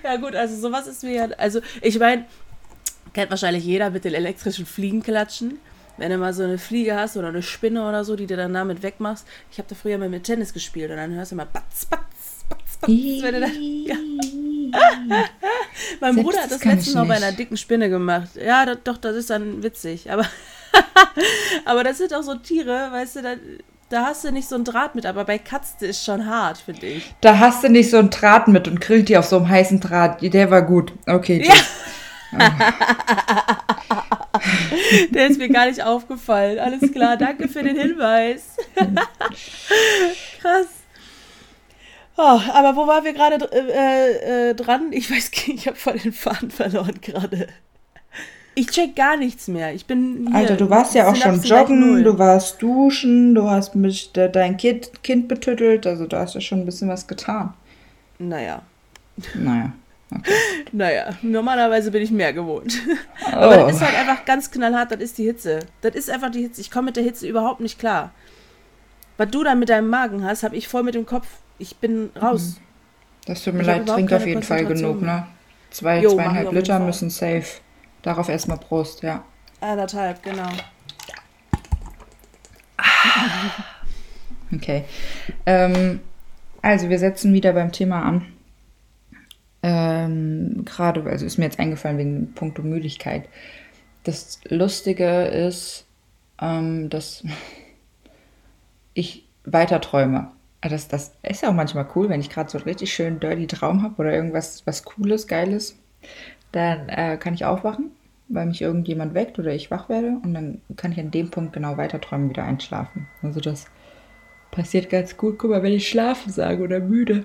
Ja 0.03 0.17
gut, 0.17 0.35
also 0.35 0.57
sowas 0.57 0.87
ist 0.87 1.03
mir 1.03 1.13
ja, 1.13 1.25
also 1.37 1.61
ich 1.81 1.99
meine, 1.99 2.27
kennt 3.13 3.31
wahrscheinlich 3.31 3.65
jeder 3.65 3.91
mit 3.91 4.05
den 4.05 4.15
elektrischen 4.15 4.67
Fliegenklatschen. 4.67 5.59
Wenn 5.97 6.11
du 6.11 6.19
mal 6.19 6.35
so 6.35 6.43
eine 6.43 6.59
Fliege 6.59 6.95
hast 6.95 7.17
oder 7.17 7.29
eine 7.29 7.43
Spinne 7.43 7.89
oder 7.89 8.05
so, 8.05 8.17
die 8.17 8.27
du 8.27 8.37
dann 8.37 8.53
damit 8.53 8.83
wegmachst. 8.83 9.27
Ich 9.51 9.59
habe 9.59 9.69
da 9.69 9.75
früher 9.75 9.97
mal 9.97 10.11
mit 10.11 10.25
Tennis 10.25 10.53
gespielt 10.53 10.91
und 10.91 10.99
dann 10.99 11.15
hörst 11.15 11.33
du 11.33 11.37
immer 11.37 11.47
batz, 11.47 11.87
batz, 11.87 12.45
batz, 12.49 12.77
batz. 12.77 12.91
Wenn 12.91 13.35
du 13.35 13.41
da, 13.41 13.47
ja. 13.47 13.97
Mein 16.01 16.15
Selbst 16.15 16.25
Bruder 16.25 16.39
hat 16.43 16.51
das 16.51 16.59
das 16.61 16.65
letzte 16.65 16.95
Mal 16.95 17.05
bei 17.07 17.15
nicht. 17.15 17.25
einer 17.25 17.37
dicken 17.37 17.57
Spinne 17.57 17.89
gemacht. 17.89 18.29
Ja, 18.35 18.65
das, 18.67 18.79
doch, 18.85 18.97
das 18.97 19.17
ist 19.17 19.31
dann 19.31 19.63
witzig. 19.63 20.11
Aber, 20.11 20.25
aber 21.65 21.85
das 21.85 21.99
sind 21.99 22.15
auch 22.15 22.23
so 22.23 22.35
Tiere, 22.37 22.89
weißt 22.93 23.17
du, 23.17 23.23
da, 23.23 23.35
da 23.89 24.07
hast 24.07 24.25
du 24.25 24.33
nicht 24.33 24.49
so 24.49 24.57
ein 24.57 24.65
Draht 24.65 24.95
mit. 24.95 25.07
Aber 25.07 25.25
bei 25.25 25.39
Katzen 25.39 25.89
ist 25.89 26.05
schon 26.05 26.27
hart, 26.27 26.59
finde 26.59 26.87
ich. 26.87 27.15
Da 27.21 27.39
hast 27.39 27.63
du 27.65 27.69
nicht 27.69 27.91
so 27.91 27.99
einen 27.99 28.11
Draht 28.11 28.49
mit 28.49 28.69
und 28.69 28.81
grillt 28.81 29.09
die 29.09 29.17
auf 29.17 29.27
so 29.27 29.37
einem 29.37 29.49
heißen 29.49 29.81
Draht. 29.81 30.23
Der 30.23 30.51
war 30.51 30.63
gut. 30.63 30.93
Okay, 31.07 31.47
Ja. 31.47 31.55
Der 35.11 35.29
ist 35.29 35.39
mir 35.39 35.49
gar 35.49 35.67
nicht 35.67 35.83
aufgefallen. 35.83 36.59
Alles 36.59 36.93
klar, 36.93 37.17
danke 37.17 37.49
für 37.49 37.63
den 37.63 37.77
Hinweis. 37.77 38.57
Krass. 40.41 40.67
Oh, 42.19 42.41
aber 42.53 42.77
wo 42.77 42.87
waren 42.87 43.05
wir 43.05 43.13
gerade 43.13 43.37
äh, 43.53 44.51
äh, 44.51 44.55
dran? 44.55 44.89
Ich 44.93 45.11
weiß 45.11 45.31
ich 45.49 45.67
habe 45.67 45.77
voll 45.77 45.99
den 45.99 46.13
Faden 46.13 46.51
verloren 46.51 46.99
gerade. 47.03 47.47
Ich 48.55 48.69
check 48.69 48.97
gar 48.97 49.19
nichts 49.19 49.49
mehr. 49.49 49.75
Ich 49.75 49.85
bin 49.85 50.29
hier. 50.29 50.35
Alter, 50.35 50.57
du 50.57 50.71
warst 50.71 50.95
ja 50.95 51.09
auch 51.11 51.15
schon 51.17 51.43
joggen, 51.43 52.03
du 52.05 52.19
warst 52.19 52.63
duschen, 52.63 53.35
du 53.35 53.51
hast 53.51 53.75
mich, 53.75 54.13
de, 54.13 54.31
dein 54.31 54.57
kind, 54.57 55.03
kind 55.03 55.29
betüttelt, 55.29 55.87
also 55.87 56.07
da 56.07 56.21
hast 56.21 56.35
du 56.37 56.41
schon 56.41 56.61
ein 56.61 56.65
bisschen 56.65 56.89
was 56.89 57.07
getan. 57.07 57.53
Naja, 58.19 58.63
Naja. 59.35 59.73
Okay. 60.11 60.33
naja, 60.73 61.11
normalerweise 61.21 61.91
bin 61.91 62.01
ich 62.01 62.11
mehr 62.11 62.33
gewohnt. 62.33 62.79
Aber 63.31 63.65
Oh. 63.65 63.67
das 63.67 63.77
ist 63.77 63.83
halt 63.83 63.99
einfach 63.99 64.25
ganz 64.25 64.51
knallhart, 64.51 64.91
das 64.93 65.01
ist 65.01 65.19
die 65.19 65.25
Hitze. 65.25 65.61
Das 65.83 65.95
ist 65.95 66.09
einfach 66.09 66.31
die 66.31 66.41
Hitze. 66.43 66.63
Ich 66.63 66.71
komme 66.71 66.87
mit 66.87 66.97
der 66.97 67.03
Hitze 67.05 67.29
überhaupt 67.29 67.61
nicht 67.61 67.79
klar. 67.79 68.13
Was 69.19 69.29
du 69.31 69.45
da 69.45 69.55
mit 69.55 69.69
deinem 69.69 69.89
Magen 69.91 70.25
hast, 70.25 70.45
habe 70.45 70.57
ich 70.57 70.67
voll 70.69 70.83
mit 70.83 70.95
dem 70.95 71.05
Kopf. 71.05 71.27
Ich 71.59 71.77
bin 71.77 72.11
raus. 72.21 72.61
Das 73.27 73.43
tut 73.43 73.55
mir 73.55 73.61
Ich 73.61 73.67
leid, 73.67 73.83
überhaupt 73.83 73.99
trink 73.99 74.13
auf 74.13 74.27
jeden 74.27 74.43
Fall 74.43 74.67
genug, 74.67 75.03
ne? 75.03 75.27
Zwei, 75.71 76.01
Jo, 76.01 76.15
zweieinhalb 76.15 76.53
Liter 76.53 76.79
müssen 76.79 77.11
safe. 77.11 77.61
Darauf 78.03 78.29
erstmal 78.29 78.59
Prost, 78.59 79.03
ja. 79.03 79.25
Anderthalb, 79.61 80.23
genau. 80.23 80.49
Okay. 84.55 84.85
Ähm, 85.45 86.01
also 86.63 86.89
wir 86.89 86.99
setzen 86.99 87.33
wieder 87.33 87.53
beim 87.53 87.73
Thema 87.73 88.03
an. 88.03 88.27
Ähm, 89.63 90.65
Gerade, 90.65 91.03
also 91.05 91.27
ist 91.27 91.39
mir 91.39 91.45
jetzt 91.45 91.59
eingefallen 91.59 91.99
wegen 91.99 92.33
Punkto 92.35 92.63
Müdigkeit. 92.63 93.29
Das 94.05 94.41
Lustige 94.49 95.25
ist, 95.25 95.87
ähm, 96.41 96.89
dass 96.91 97.25
ich 98.95 99.27
weiter 99.45 99.81
träume. 99.81 100.31
Also 100.61 100.75
Das, 100.75 100.89
das 100.89 101.13
ist 101.23 101.43
ja 101.43 101.51
auch 101.51 101.55
manchmal 101.55 101.87
cool, 101.95 102.09
wenn 102.09 102.21
ich 102.21 102.31
gerade 102.31 102.51
so 102.51 102.59
einen 102.59 102.65
richtig 102.67 102.93
schön 102.93 103.21
dirty 103.21 103.47
Traum 103.47 103.83
habe 103.83 103.95
oder 103.99 104.13
irgendwas 104.13 104.63
was 104.67 104.85
Cooles, 104.85 105.27
Geiles. 105.27 105.77
Dann 106.53 106.89
äh, 106.89 107.17
kann 107.19 107.35
ich 107.35 107.45
aufwachen, 107.45 107.91
weil 108.29 108.47
mich 108.47 108.63
irgendjemand 108.63 109.15
weckt 109.15 109.39
oder 109.39 109.53
ich 109.55 109.71
wach 109.71 109.89
werde 109.89 110.17
und 110.23 110.33
dann 110.35 110.61
kann 110.77 110.93
ich 110.93 111.01
an 111.01 111.11
dem 111.11 111.31
Punkt 111.31 111.53
genau 111.53 111.77
weiter 111.77 112.01
träumen, 112.01 112.31
wieder 112.31 112.45
einschlafen. 112.45 113.07
Also 113.23 113.41
das 113.41 113.67
passiert 114.51 114.89
ganz 114.89 115.17
gut. 115.17 115.39
Guck 115.39 115.51
mal, 115.51 115.63
wenn 115.63 115.73
ich 115.73 115.89
schlafen 115.89 116.33
sage 116.33 116.63
oder 116.63 116.81
müde, 116.81 117.25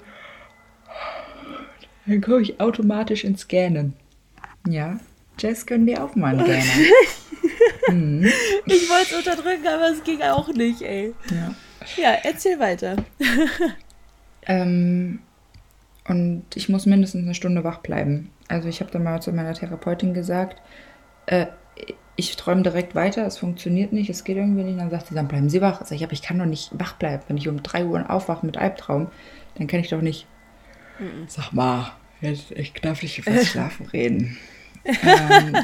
dann 2.05 2.21
komme 2.21 2.41
ich 2.41 2.59
automatisch 2.59 3.23
ins 3.23 3.47
Gähnen. 3.47 3.93
Ja, 4.67 4.99
Jess 5.39 5.65
können 5.65 5.85
wir 5.85 6.03
auch 6.03 6.15
mal 6.15 6.37
einen 6.37 6.45
Gähnen. 6.45 8.25
Ich 8.65 8.89
wollte 8.89 9.07
es 9.11 9.17
unterdrücken, 9.17 9.67
aber 9.67 9.89
es 9.91 10.03
ging 10.03 10.21
auch 10.21 10.47
nicht, 10.53 10.81
ey. 10.81 11.13
ja. 11.31 11.53
Ja, 11.97 12.11
erzähl 12.23 12.59
weiter. 12.59 12.97
Ähm, 14.47 15.19
und 16.07 16.43
ich 16.55 16.67
muss 16.67 16.85
mindestens 16.85 17.23
eine 17.23 17.35
Stunde 17.35 17.63
wach 17.63 17.79
bleiben. 17.79 18.31
Also 18.47 18.67
ich 18.67 18.81
habe 18.81 18.91
dann 18.91 19.03
mal 19.03 19.21
zu 19.21 19.31
meiner 19.31 19.53
Therapeutin 19.53 20.13
gesagt, 20.13 20.61
äh, 21.27 21.45
ich 22.15 22.35
träume 22.35 22.63
direkt 22.63 22.93
weiter, 22.93 23.25
es 23.25 23.37
funktioniert 23.37 23.93
nicht, 23.93 24.09
es 24.09 24.23
geht 24.23 24.37
irgendwie 24.37 24.63
nicht. 24.63 24.79
Dann 24.79 24.89
sagt 24.89 25.07
sie, 25.07 25.15
dann 25.15 25.27
bleiben 25.27 25.49
Sie 25.49 25.61
wach. 25.61 25.85
Sag 25.85 25.95
ich, 25.95 26.03
aber 26.03 26.13
ich 26.13 26.21
kann 26.21 26.37
doch 26.39 26.45
nicht 26.45 26.71
wach 26.73 26.93
bleiben. 26.93 27.23
Wenn 27.27 27.37
ich 27.37 27.47
um 27.47 27.63
3 27.63 27.85
Uhr 27.85 28.09
aufwache 28.09 28.45
mit 28.45 28.57
Albtraum, 28.57 29.07
dann 29.55 29.67
kann 29.67 29.79
ich 29.79 29.89
doch 29.89 30.01
nicht. 30.01 30.27
Sag 31.27 31.51
mal, 31.51 31.93
jetzt, 32.19 32.51
ich 32.51 32.73
darf 32.73 33.01
nicht 33.01 33.17
über 33.19 33.31
das 33.31 33.47
Schlafen 33.47 33.85
reden. 33.93 34.37
ähm, 34.83 35.57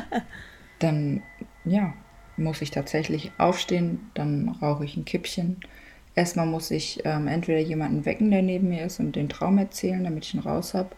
dann, 0.79 1.23
ja, 1.65 1.93
muss 2.37 2.61
ich 2.61 2.71
tatsächlich 2.71 3.31
aufstehen, 3.37 4.09
dann 4.13 4.49
rauche 4.61 4.85
ich 4.85 4.95
ein 4.95 5.05
Kippchen. 5.05 5.57
Erstmal 6.17 6.47
muss 6.47 6.71
ich 6.71 6.99
ähm, 7.05 7.27
entweder 7.27 7.59
jemanden 7.59 8.03
wecken, 8.03 8.31
der 8.31 8.41
neben 8.41 8.69
mir 8.69 8.85
ist 8.87 8.99
und 8.99 9.15
den 9.15 9.29
Traum 9.29 9.59
erzählen, 9.59 10.03
damit 10.03 10.25
ich 10.25 10.33
ihn 10.33 10.39
raus 10.39 10.73
habe. 10.73 10.89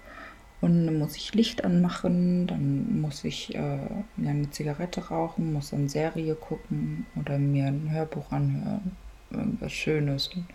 Und 0.62 0.86
dann 0.86 0.98
muss 0.98 1.18
ich 1.18 1.34
Licht 1.34 1.66
anmachen, 1.66 2.48
dann 2.48 3.02
muss 3.02 3.26
ich 3.26 3.54
äh, 3.54 3.58
ja, 3.58 4.04
eine 4.18 4.50
Zigarette 4.50 5.10
rauchen, 5.10 5.52
muss 5.52 5.74
eine 5.74 5.90
Serie 5.90 6.36
gucken 6.36 7.06
oder 7.20 7.38
mir 7.38 7.66
ein 7.66 7.92
Hörbuch 7.92 8.32
anhören. 8.32 8.96
Irgendwas 9.30 9.74
Schönes. 9.74 10.30
Und, 10.30 10.46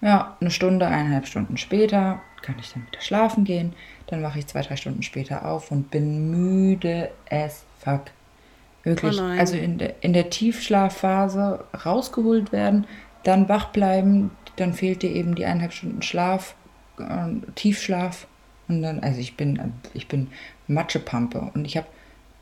ja, 0.00 0.36
eine 0.40 0.52
Stunde, 0.52 0.86
eineinhalb 0.86 1.26
Stunden 1.26 1.56
später 1.56 2.20
kann 2.42 2.54
ich 2.60 2.72
dann 2.72 2.86
wieder 2.86 3.00
schlafen 3.00 3.42
gehen. 3.42 3.72
Dann 4.06 4.22
wache 4.22 4.38
ich 4.38 4.46
zwei, 4.46 4.62
drei 4.62 4.76
Stunden 4.76 5.02
später 5.02 5.44
auf 5.44 5.72
und 5.72 5.90
bin 5.90 6.30
müde 6.30 7.10
as 7.28 7.64
fuck. 7.80 8.12
Wirklich, 8.84 9.20
Oh 9.20 9.24
also 9.24 9.56
in 9.56 9.78
der, 9.78 10.04
in 10.04 10.12
der 10.12 10.30
Tiefschlafphase 10.30 11.64
rausgeholt 11.84 12.52
werden, 12.52 12.86
dann 13.28 13.48
wach 13.48 13.70
bleiben, 13.72 14.30
dann 14.56 14.74
fehlt 14.74 15.02
dir 15.02 15.10
eben 15.10 15.34
die 15.34 15.44
eineinhalb 15.44 15.72
Stunden 15.72 16.02
Schlaf, 16.02 16.56
äh, 16.98 17.28
Tiefschlaf 17.54 18.26
und 18.68 18.82
dann, 18.82 19.00
also 19.00 19.20
ich 19.20 19.36
bin, 19.36 19.60
ich 19.94 20.08
bin 20.08 20.28
Matschepampe 20.66 21.50
und 21.54 21.64
ich 21.64 21.76
habe 21.76 21.88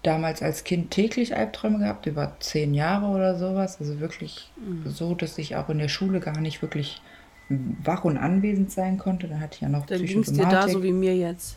damals 0.02 0.42
als 0.42 0.64
Kind 0.64 0.90
täglich 0.92 1.36
Albträume 1.36 1.78
gehabt, 1.78 2.06
über 2.06 2.36
zehn 2.40 2.74
Jahre 2.74 3.06
oder 3.08 3.36
sowas, 3.36 3.80
also 3.80 4.00
wirklich 4.00 4.52
Mhm. 4.56 4.84
so, 4.84 5.14
dass 5.14 5.38
ich 5.38 5.56
auch 5.56 5.68
in 5.68 5.78
der 5.78 5.88
Schule 5.88 6.20
gar 6.20 6.40
nicht 6.40 6.62
wirklich 6.62 7.02
wach 7.48 8.04
und 8.04 8.16
anwesend 8.18 8.70
sein 8.72 8.98
konnte. 8.98 9.28
Dann 9.28 9.40
hatte 9.40 9.56
ich 9.56 9.60
ja 9.62 9.68
noch 9.68 9.86
Dann 9.86 10.04
ging 10.06 10.20
es 10.20 10.32
dir 10.32 10.46
da 10.46 10.68
Psychosomatik 10.68 10.68
so 10.68 10.82
wie 10.82 10.92
mir 10.92 11.16
jetzt. 11.16 11.56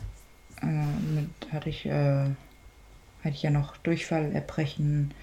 äh, 0.62 0.66
mit, 0.66 1.30
hatte 1.52 1.68
ich 1.70 1.86
äh, 1.86 1.90
hatte 3.22 3.34
ich 3.34 3.42
ja 3.42 3.50
noch 3.50 3.76
Durchfall, 3.78 4.32
Erbrechen, 4.32 5.14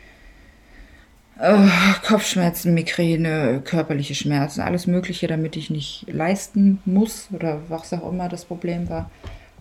Kopfschmerzen, 2.03 2.73
Migräne, 2.73 3.61
körperliche 3.63 4.15
Schmerzen, 4.15 4.61
alles 4.61 4.87
Mögliche, 4.87 5.27
damit 5.27 5.55
ich 5.55 5.69
nicht 5.69 6.05
leisten 6.07 6.79
muss 6.85 7.27
oder 7.31 7.61
was 7.69 7.93
auch 7.93 8.11
immer 8.11 8.27
das 8.27 8.45
Problem 8.45 8.89
war. 8.89 9.11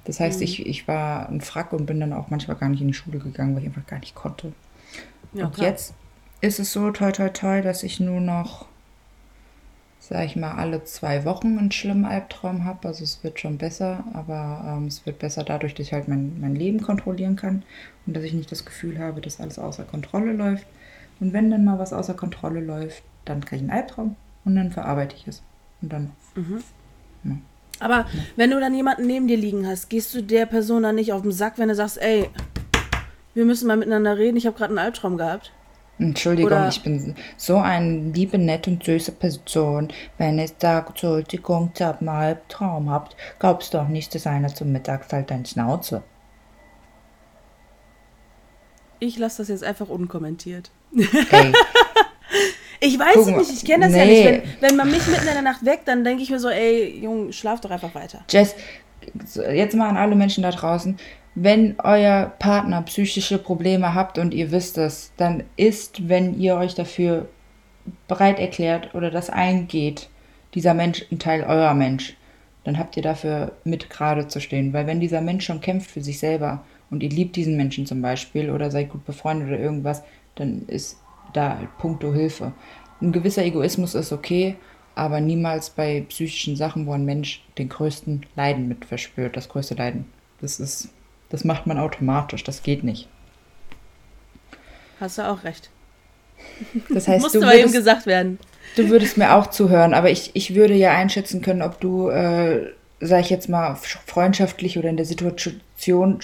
Das 0.05 0.21
heißt, 0.21 0.41
ich, 0.41 0.65
ich 0.65 0.87
war 0.87 1.29
ein 1.29 1.41
Frack 1.41 1.73
und 1.73 1.87
bin 1.87 2.01
dann 2.01 2.13
auch 2.13 2.31
manchmal 2.31 2.57
gar 2.57 2.69
nicht 2.69 2.81
in 2.81 2.87
die 2.87 2.95
Schule 2.95 3.19
gegangen, 3.19 3.55
weil 3.55 3.63
ich 3.63 3.69
einfach 3.69 3.87
gar 3.87 3.99
nicht 3.99 4.15
konnte. 4.15 4.53
Ja, 5.33 5.47
und 5.47 5.55
klar. 5.55 5.69
jetzt 5.69 5.95
ist 6.41 6.61
es 6.61 6.73
so, 6.73 6.91
toi, 6.93 7.11
toi, 7.11 7.29
toi, 7.29 7.61
dass 7.61 7.83
ich 7.83 7.99
nur 7.99 8.21
noch, 8.21 8.67
sag 9.99 10.25
ich 10.25 10.37
mal, 10.37 10.53
alle 10.53 10.85
zwei 10.85 11.25
Wochen 11.25 11.59
einen 11.59 11.73
schlimmen 11.73 12.05
Albtraum 12.05 12.65
habe. 12.65 12.87
Also 12.87 13.03
es 13.03 13.25
wird 13.25 13.41
schon 13.41 13.59
besser, 13.59 14.05
aber 14.15 14.77
ähm, 14.79 14.87
es 14.87 15.05
wird 15.05 15.19
besser 15.19 15.43
dadurch, 15.43 15.75
dass 15.75 15.87
ich 15.87 15.93
halt 15.93 16.07
mein, 16.07 16.41
mein 16.41 16.55
Leben 16.55 16.81
kontrollieren 16.81 17.35
kann 17.35 17.65
und 18.07 18.17
dass 18.17 18.23
ich 18.23 18.33
nicht 18.33 18.53
das 18.53 18.65
Gefühl 18.65 18.99
habe, 19.01 19.21
dass 19.21 19.41
alles 19.41 19.59
außer 19.59 19.85
Kontrolle 19.85 20.33
läuft. 20.33 20.67
Und 21.21 21.33
wenn 21.33 21.51
dann 21.51 21.65
mal 21.65 21.79
was 21.79 21.93
außer 21.93 22.15
Kontrolle 22.15 22.61
läuft, 22.61 23.03
dann 23.25 23.41
kriege 23.45 23.57
ich 23.57 23.63
einen 23.63 23.79
Albtraum 23.79 24.17
und 24.45 24.57
dann 24.57 24.71
verarbeite 24.71 25.17
ich 25.17 25.27
es. 25.27 25.43
Und 25.83 25.93
dann, 25.93 26.11
Aber 27.81 28.07
wenn 28.37 28.51
du 28.51 28.61
dann 28.61 28.75
jemanden 28.75 29.07
neben 29.07 29.29
dir 29.29 29.37
liegen 29.37 29.67
hast, 29.67 29.89
gehst 29.91 30.15
du 30.15 30.23
der 30.23 30.47
Person 30.47 30.83
dann 30.83 30.95
nicht 30.95 31.13
auf 31.13 31.23
den 31.23 31.33
Sack, 31.33 31.59
wenn 31.59 31.69
du 31.69 31.75
sagst, 31.75 32.01
ey, 32.01 32.31
wir 33.35 33.45
müssen 33.45 33.67
mal 33.67 33.77
miteinander 33.77 34.17
reden, 34.17 34.37
ich 34.37 34.47
habe 34.47 34.57
gerade 34.57 34.71
einen 34.71 34.79
Albtraum 34.79 35.19
gehabt. 35.19 35.53
Entschuldigung, 35.99 36.53
Oder- 36.53 36.69
ich 36.69 36.83
bin 36.83 37.15
so 37.37 37.57
eine 37.57 38.11
liebe, 38.13 38.39
nette 38.39 38.71
und 38.71 38.85
süße 38.85 39.13
Person. 39.13 39.89
Wenn 40.19 40.39
ich 40.39 40.53
sage, 40.59 40.89
Entschuldigung, 40.89 41.71
ich 41.75 41.83
habe 41.83 42.01
einen 42.01 42.09
Albtraum 42.09 42.91
habt, 42.91 43.17
glaubst 43.39 43.73
du 43.73 43.79
auch 43.79 43.89
nicht, 43.89 44.15
dass 44.15 44.27
einer 44.27 44.49
zum 44.49 44.73
Mittag 44.73 45.07
fällt 45.07 45.31
dein 45.31 45.47
Schnauze. 45.47 46.03
Ich 48.99 49.19
lasse 49.19 49.39
das 49.39 49.49
jetzt 49.49 49.65
einfach 49.65 49.89
unkommentiert. 49.89 50.71
Ey, 51.31 51.53
Ich 52.81 52.99
weiß 52.99 53.17
es 53.17 53.27
nicht, 53.27 53.63
ich 53.63 53.65
kenne 53.65 53.87
das 53.87 53.97
ja 53.97 54.05
nee. 54.05 54.31
nicht. 54.31 54.43
Wenn, 54.61 54.71
wenn 54.71 54.77
man 54.77 54.91
mich 54.91 55.07
mitten 55.07 55.27
in 55.27 55.33
der 55.33 55.43
Nacht 55.43 55.65
weckt, 55.65 55.89
dann 55.89 56.05
denke 56.05 56.23
ich 56.23 56.31
mir 56.31 56.39
so, 56.39 56.49
ey, 56.49 57.01
Junge, 57.03 57.33
schlaf 57.33 57.61
doch 57.61 57.71
einfach 57.71 57.95
weiter. 57.95 58.25
Jess, 58.31 58.55
jetzt 59.53 59.75
mal 59.75 59.89
an 59.89 59.97
alle 59.97 60.15
Menschen 60.15 60.43
da 60.43 60.51
draußen. 60.51 60.97
Wenn 61.35 61.77
euer 61.83 62.33
Partner 62.39 62.83
psychische 62.83 63.39
Probleme 63.39 63.95
habt 63.95 64.19
und 64.19 64.33
ihr 64.33 64.51
wisst 64.53 64.79
es, 64.79 65.13
dann 65.17 65.45
ist, 65.57 66.09
wenn 66.09 66.39
ihr 66.39 66.57
euch 66.57 66.75
dafür 66.75 67.29
bereit 68.09 68.39
erklärt 68.39 68.95
oder 68.95 69.11
das 69.11 69.31
eingeht, 69.31 70.09
dieser 70.55 70.75
Mensch 70.75 71.05
ein 71.11 71.19
Teil 71.19 71.43
eurer 71.45 71.75
Mensch, 71.75 72.17
dann 72.65 72.79
habt 72.79 72.97
ihr 72.97 73.03
dafür 73.03 73.53
mit 73.65 73.91
gerade 73.91 74.29
zu 74.29 74.41
stehen. 74.41 74.73
Weil 74.73 74.87
wenn 74.87 75.01
dieser 75.01 75.21
Mensch 75.21 75.45
schon 75.45 75.61
kämpft 75.61 75.91
für 75.91 76.03
sich 76.03 76.19
selber 76.19 76.65
und 76.91 77.03
ihr 77.03 77.11
liebt 77.11 77.37
diesen 77.37 77.57
Menschen 77.57 77.87
zum 77.87 78.03
Beispiel 78.03 78.51
oder 78.51 78.71
seid 78.71 78.91
gut 78.91 79.05
befreundet 79.05 79.49
oder 79.49 79.59
irgendwas, 79.59 80.03
dann 80.35 80.67
ist 80.67 80.99
da 81.33 81.59
puncto 81.79 82.15
Hilfe. 82.15 82.53
Ein 83.01 83.13
gewisser 83.13 83.45
Egoismus 83.45 83.95
ist 83.95 84.13
okay, 84.13 84.57
aber 84.95 85.21
niemals 85.21 85.71
bei 85.71 86.05
psychischen 86.09 86.57
Sachen, 86.57 86.87
wo 86.87 86.93
ein 86.93 87.05
Mensch 87.05 87.45
den 87.59 87.69
größten 87.69 88.25
Leiden 88.35 88.69
mit 88.69 88.85
verspürt, 88.85 89.37
das 89.37 89.49
größte 89.49 89.75
Leiden. 89.75 90.07
Das 90.41 90.61
ist, 90.61 90.89
das 91.29 91.45
macht 91.45 91.67
man 91.67 91.79
automatisch, 91.79 92.45
das 92.45 92.63
geht 92.63 92.85
nicht. 92.85 93.09
Hast 94.99 95.19
du 95.19 95.29
auch 95.29 95.45
recht. 95.45 95.71
Das 96.89 97.09
heißt, 97.09 97.23
Musste 97.23 97.41
du 97.41 97.47
eben 97.47 97.59
würdest, 97.59 97.75
gesagt 97.75 98.07
werden. 98.07 98.39
du 98.77 98.89
würdest 98.89 99.19
mir 99.19 99.35
auch 99.35 99.49
zuhören, 99.49 99.93
aber 99.93 100.11
ich, 100.11 100.31
ich 100.35 100.55
würde 100.55 100.75
ja 100.75 100.93
einschätzen 100.93 101.43
können, 101.43 101.63
ob 101.63 101.81
du, 101.81 102.09
äh, 102.09 102.73
sag 103.01 103.21
ich 103.21 103.31
jetzt 103.31 103.51
mal, 103.51 103.75
freundschaftlich 103.75 104.79
oder 104.79 104.89
in 104.89 104.97
der 104.97 105.07
Situation 105.77 106.21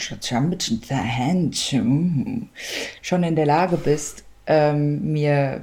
schon 3.02 3.22
in 3.22 3.36
der 3.36 3.46
Lage 3.46 3.76
bist, 3.76 4.24
ähm, 4.46 5.12
mir, 5.12 5.60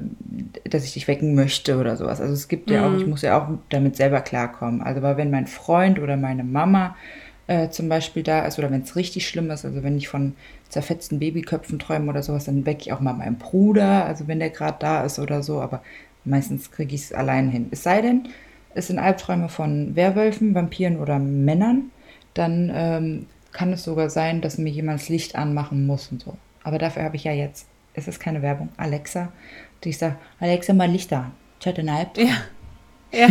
dass 0.63 0.85
ich 0.85 0.93
dich 0.93 1.07
wecken 1.07 1.35
möchte 1.35 1.77
oder 1.77 1.97
sowas. 1.97 2.21
Also 2.21 2.33
es 2.33 2.47
gibt 2.47 2.69
ja 2.69 2.87
auch, 2.87 2.97
ich 2.97 3.05
muss 3.05 3.23
ja 3.23 3.37
auch 3.37 3.49
damit 3.69 3.97
selber 3.97 4.21
klarkommen. 4.21 4.81
Also 4.81 4.99
aber 4.99 5.17
wenn 5.17 5.31
mein 5.31 5.47
Freund 5.47 5.99
oder 5.99 6.15
meine 6.15 6.43
Mama 6.43 6.95
äh, 7.47 7.69
zum 7.69 7.89
Beispiel 7.89 8.23
da 8.23 8.45
ist 8.45 8.57
oder 8.57 8.71
wenn 8.71 8.83
es 8.83 8.95
richtig 8.95 9.27
schlimm 9.27 9.51
ist, 9.51 9.65
also 9.65 9.83
wenn 9.83 9.97
ich 9.97 10.07
von 10.07 10.33
zerfetzten 10.69 11.19
Babyköpfen 11.19 11.79
träume 11.79 12.09
oder 12.09 12.23
sowas, 12.23 12.45
dann 12.45 12.65
wecke 12.65 12.81
ich 12.81 12.93
auch 12.93 13.01
mal 13.01 13.13
meinen 13.13 13.37
Bruder, 13.37 14.05
also 14.05 14.27
wenn 14.27 14.39
der 14.39 14.51
gerade 14.51 14.77
da 14.79 15.03
ist 15.03 15.19
oder 15.19 15.43
so, 15.43 15.59
aber 15.59 15.81
meistens 16.23 16.71
kriege 16.71 16.95
ich 16.95 17.01
es 17.01 17.13
allein 17.13 17.49
hin. 17.49 17.67
Es 17.71 17.83
sei 17.83 18.01
denn, 18.01 18.29
es 18.75 18.87
sind 18.87 18.99
Albträume 18.99 19.49
von 19.49 19.95
Werwölfen, 19.95 20.53
Vampiren 20.53 20.99
oder 20.99 21.19
Männern, 21.19 21.91
dann 22.35 22.71
ähm, 22.73 23.25
kann 23.51 23.73
es 23.73 23.83
sogar 23.83 24.09
sein, 24.09 24.41
dass 24.41 24.57
mir 24.57 24.69
jemand 24.71 24.99
das 25.01 25.09
Licht 25.09 25.35
anmachen 25.35 25.85
muss 25.87 26.09
und 26.11 26.21
so. 26.21 26.37
Aber 26.63 26.77
dafür 26.77 27.03
habe 27.03 27.15
ich 27.15 27.23
ja 27.23 27.31
jetzt, 27.31 27.67
es 27.93 28.07
ist 28.07 28.19
keine 28.19 28.41
Werbung, 28.41 28.69
Alexa, 28.77 29.31
die 29.83 29.89
ich 29.89 29.97
sage, 29.97 30.15
Alexa, 30.39 30.73
mal 30.73 30.89
Licht 30.89 31.11
an. 31.13 31.31
Hatte 31.65 31.79
einen 31.81 31.89
Albtraum. 31.89 32.27
Ja. 32.27 32.33
Ja. 33.11 33.27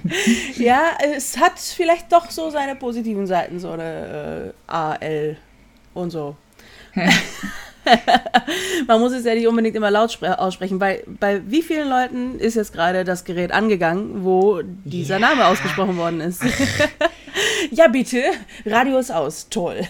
ja, 0.56 0.80
es 1.16 1.38
hat 1.38 1.56
vielleicht 1.56 2.10
doch 2.12 2.28
so 2.28 2.50
seine 2.50 2.74
positiven 2.74 3.24
Seiten, 3.28 3.60
so 3.60 3.70
eine 3.70 4.52
äh, 4.68 4.72
AL 4.72 5.36
und 5.94 6.10
so. 6.10 6.34
Man 8.88 9.00
muss 9.00 9.12
es 9.12 9.24
ja 9.24 9.34
nicht 9.34 9.46
unbedingt 9.46 9.76
immer 9.76 9.90
laut 9.92 10.10
spre- 10.10 10.34
aussprechen, 10.36 10.80
weil 10.80 11.04
bei 11.20 11.40
wie 11.48 11.62
vielen 11.62 11.88
Leuten 11.88 12.38
ist 12.40 12.54
jetzt 12.56 12.72
gerade 12.72 13.04
das 13.04 13.24
Gerät 13.24 13.52
angegangen, 13.52 14.24
wo 14.24 14.60
dieser 14.84 15.18
Ja. 15.18 15.28
Name 15.28 15.46
ausgesprochen 15.46 15.96
worden 15.96 16.20
ist? 16.20 16.42
ja, 17.70 17.88
bitte, 17.88 18.22
Radio 18.66 18.98
ist 18.98 19.10
aus, 19.10 19.48
toll. 19.48 19.82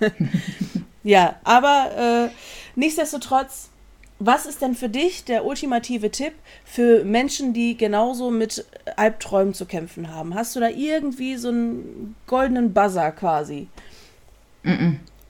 ja, 1.02 1.36
aber 1.44 2.30
äh, 2.30 2.34
nichtsdestotrotz, 2.76 3.70
was 4.18 4.46
ist 4.46 4.62
denn 4.62 4.74
für 4.74 4.88
dich 4.88 5.24
der 5.24 5.44
ultimative 5.44 6.10
Tipp 6.10 6.32
für 6.64 7.04
Menschen, 7.04 7.52
die 7.52 7.76
genauso 7.76 8.30
mit 8.30 8.64
Albträumen 8.96 9.54
zu 9.54 9.64
kämpfen 9.64 10.12
haben? 10.12 10.34
Hast 10.34 10.56
du 10.56 10.60
da 10.60 10.68
irgendwie 10.68 11.36
so 11.36 11.48
einen 11.48 12.16
goldenen 12.26 12.72
Buzzer 12.72 13.12
quasi? 13.12 13.68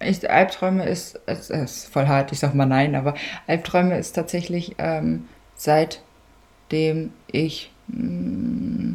Ich, 0.01 0.31
Albträume 0.31 0.87
ist, 0.87 1.21
es 1.27 1.51
ist 1.51 1.87
voll 1.93 2.07
hart, 2.07 2.33
ich 2.33 2.39
sag 2.39 2.55
mal 2.55 2.67
nein, 2.67 2.95
aber 2.95 3.15
Albträume 3.47 3.99
ist 3.99 4.13
tatsächlich 4.13 4.75
ähm, 4.79 5.29
seitdem 5.55 7.13
ich 7.31 7.71
mh, 7.89 8.95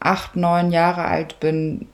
acht, 0.00 0.36
neun 0.36 0.72
Jahre 0.72 1.04
alt 1.04 1.40
bin, 1.40 1.86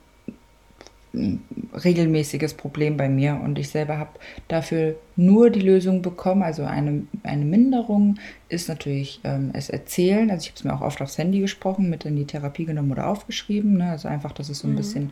ein 1.13 1.43
regelmäßiges 1.73 2.53
Problem 2.53 2.97
bei 2.97 3.09
mir 3.09 3.39
und 3.43 3.57
ich 3.57 3.69
selber 3.69 3.97
habe 3.97 4.11
dafür 4.47 4.95
nur 5.15 5.49
die 5.49 5.61
Lösung 5.61 6.01
bekommen. 6.01 6.43
Also 6.43 6.63
eine, 6.63 7.03
eine 7.23 7.45
Minderung 7.45 8.19
ist 8.49 8.69
natürlich 8.69 9.19
ähm, 9.23 9.51
es 9.53 9.69
erzählen. 9.69 10.29
Also 10.29 10.43
ich 10.43 10.49
habe 10.49 10.57
es 10.57 10.63
mir 10.63 10.73
auch 10.73 10.81
oft 10.81 11.01
aufs 11.01 11.17
Handy 11.17 11.39
gesprochen, 11.39 11.89
mit 11.89 12.05
in 12.05 12.15
die 12.15 12.25
Therapie 12.25 12.65
genommen 12.65 12.91
oder 12.91 13.07
aufgeschrieben. 13.07 13.77
Ne? 13.77 13.91
Also 13.91 14.07
einfach, 14.07 14.31
dass 14.31 14.49
es 14.49 14.59
so 14.59 14.67
ein 14.67 14.75
bisschen 14.75 15.11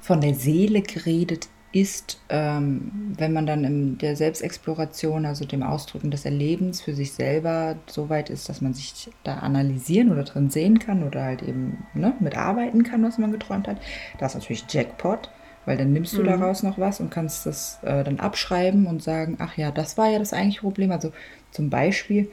von 0.00 0.20
der 0.20 0.34
Seele 0.34 0.82
geredet 0.82 1.48
ist, 1.74 2.20
ähm, 2.28 3.14
wenn 3.18 3.32
man 3.32 3.46
dann 3.46 3.64
in 3.64 3.98
der 3.98 4.14
Selbstexploration, 4.14 5.26
also 5.26 5.44
dem 5.44 5.64
Ausdrücken 5.64 6.12
des 6.12 6.24
Erlebens 6.24 6.80
für 6.80 6.94
sich 6.94 7.12
selber 7.12 7.74
so 7.86 8.08
weit 8.08 8.30
ist, 8.30 8.48
dass 8.48 8.60
man 8.60 8.74
sich 8.74 9.10
da 9.24 9.38
analysieren 9.38 10.12
oder 10.12 10.22
drin 10.22 10.50
sehen 10.50 10.78
kann 10.78 11.02
oder 11.02 11.24
halt 11.24 11.42
eben 11.42 11.84
ne, 11.92 12.14
mitarbeiten 12.20 12.84
kann, 12.84 13.02
was 13.02 13.18
man 13.18 13.32
geträumt 13.32 13.66
hat. 13.66 13.78
Das 14.18 14.32
ist 14.32 14.40
natürlich 14.40 14.64
Jackpot, 14.68 15.28
weil 15.64 15.76
dann 15.76 15.92
nimmst 15.92 16.16
du 16.16 16.22
daraus 16.22 16.62
noch 16.62 16.78
was 16.78 17.00
und 17.00 17.10
kannst 17.10 17.44
das 17.44 17.80
äh, 17.82 18.04
dann 18.04 18.20
abschreiben 18.20 18.86
und 18.86 19.02
sagen, 19.02 19.36
ach 19.40 19.56
ja, 19.56 19.72
das 19.72 19.98
war 19.98 20.08
ja 20.08 20.20
das 20.20 20.32
eigentliche 20.32 20.60
Problem. 20.60 20.92
Also 20.92 21.12
zum 21.50 21.70
Beispiel 21.70 22.30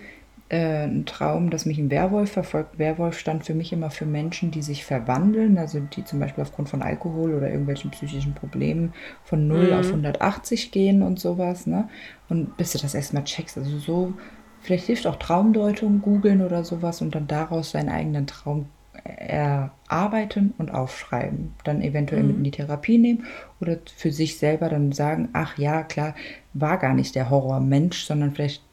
äh, 0.52 0.84
ein 0.84 1.06
Traum, 1.06 1.50
dass 1.50 1.66
mich 1.66 1.78
ein 1.78 1.90
Werwolf 1.90 2.34
verfolgt. 2.34 2.78
Werwolf 2.78 3.18
stand 3.18 3.46
für 3.46 3.54
mich 3.54 3.72
immer 3.72 3.90
für 3.90 4.06
Menschen, 4.06 4.52
die 4.52 4.62
sich 4.62 4.84
verwandeln, 4.84 5.58
also 5.58 5.80
die 5.80 6.04
zum 6.04 6.20
Beispiel 6.20 6.42
aufgrund 6.42 6.68
von 6.68 6.82
Alkohol 6.82 7.34
oder 7.34 7.50
irgendwelchen 7.50 7.90
psychischen 7.92 8.34
Problemen 8.34 8.94
von 9.24 9.48
0 9.48 9.72
auf 9.72 9.88
180 9.88 10.72
gehen 10.72 11.04
und 11.04 11.22
sowas. 11.22 11.68
Ne? 11.68 11.88
Und 12.28 12.58
bis 12.58 12.74
du 12.74 12.80
das 12.80 12.94
erstmal 12.94 13.24
checkst, 13.24 13.58
also 13.58 13.78
so, 13.78 14.14
vielleicht 14.60 14.88
hilft 14.88 15.08
auch 15.08 15.16
Traumdeutung, 15.16 16.02
googeln 16.02 16.42
oder 16.42 16.66
sowas 16.66 17.02
und 17.02 17.16
dann 17.16 17.28
daraus 17.28 17.72
seinen 17.72 17.90
eigenen 17.90 18.28
Traum 18.28 18.66
erarbeiten 19.06 20.54
und 20.58 20.74
aufschreiben. 20.74 21.54
Dann 21.64 21.82
eventuell 21.82 22.24
mit 22.24 22.36
in 22.36 22.44
die 22.44 22.52
Therapie 22.52 22.98
nehmen 22.98 23.26
oder 23.62 23.78
für 23.96 24.12
sich 24.12 24.38
selber 24.38 24.68
dann 24.68 24.92
sagen, 24.92 25.30
ach 25.32 25.58
ja, 25.58 25.84
klar, 25.84 26.14
war 26.54 26.78
gar 26.78 26.94
nicht 26.94 27.16
der 27.16 27.30
Horrormensch, 27.30 28.04
sondern 28.04 28.34
vielleicht 28.34 28.64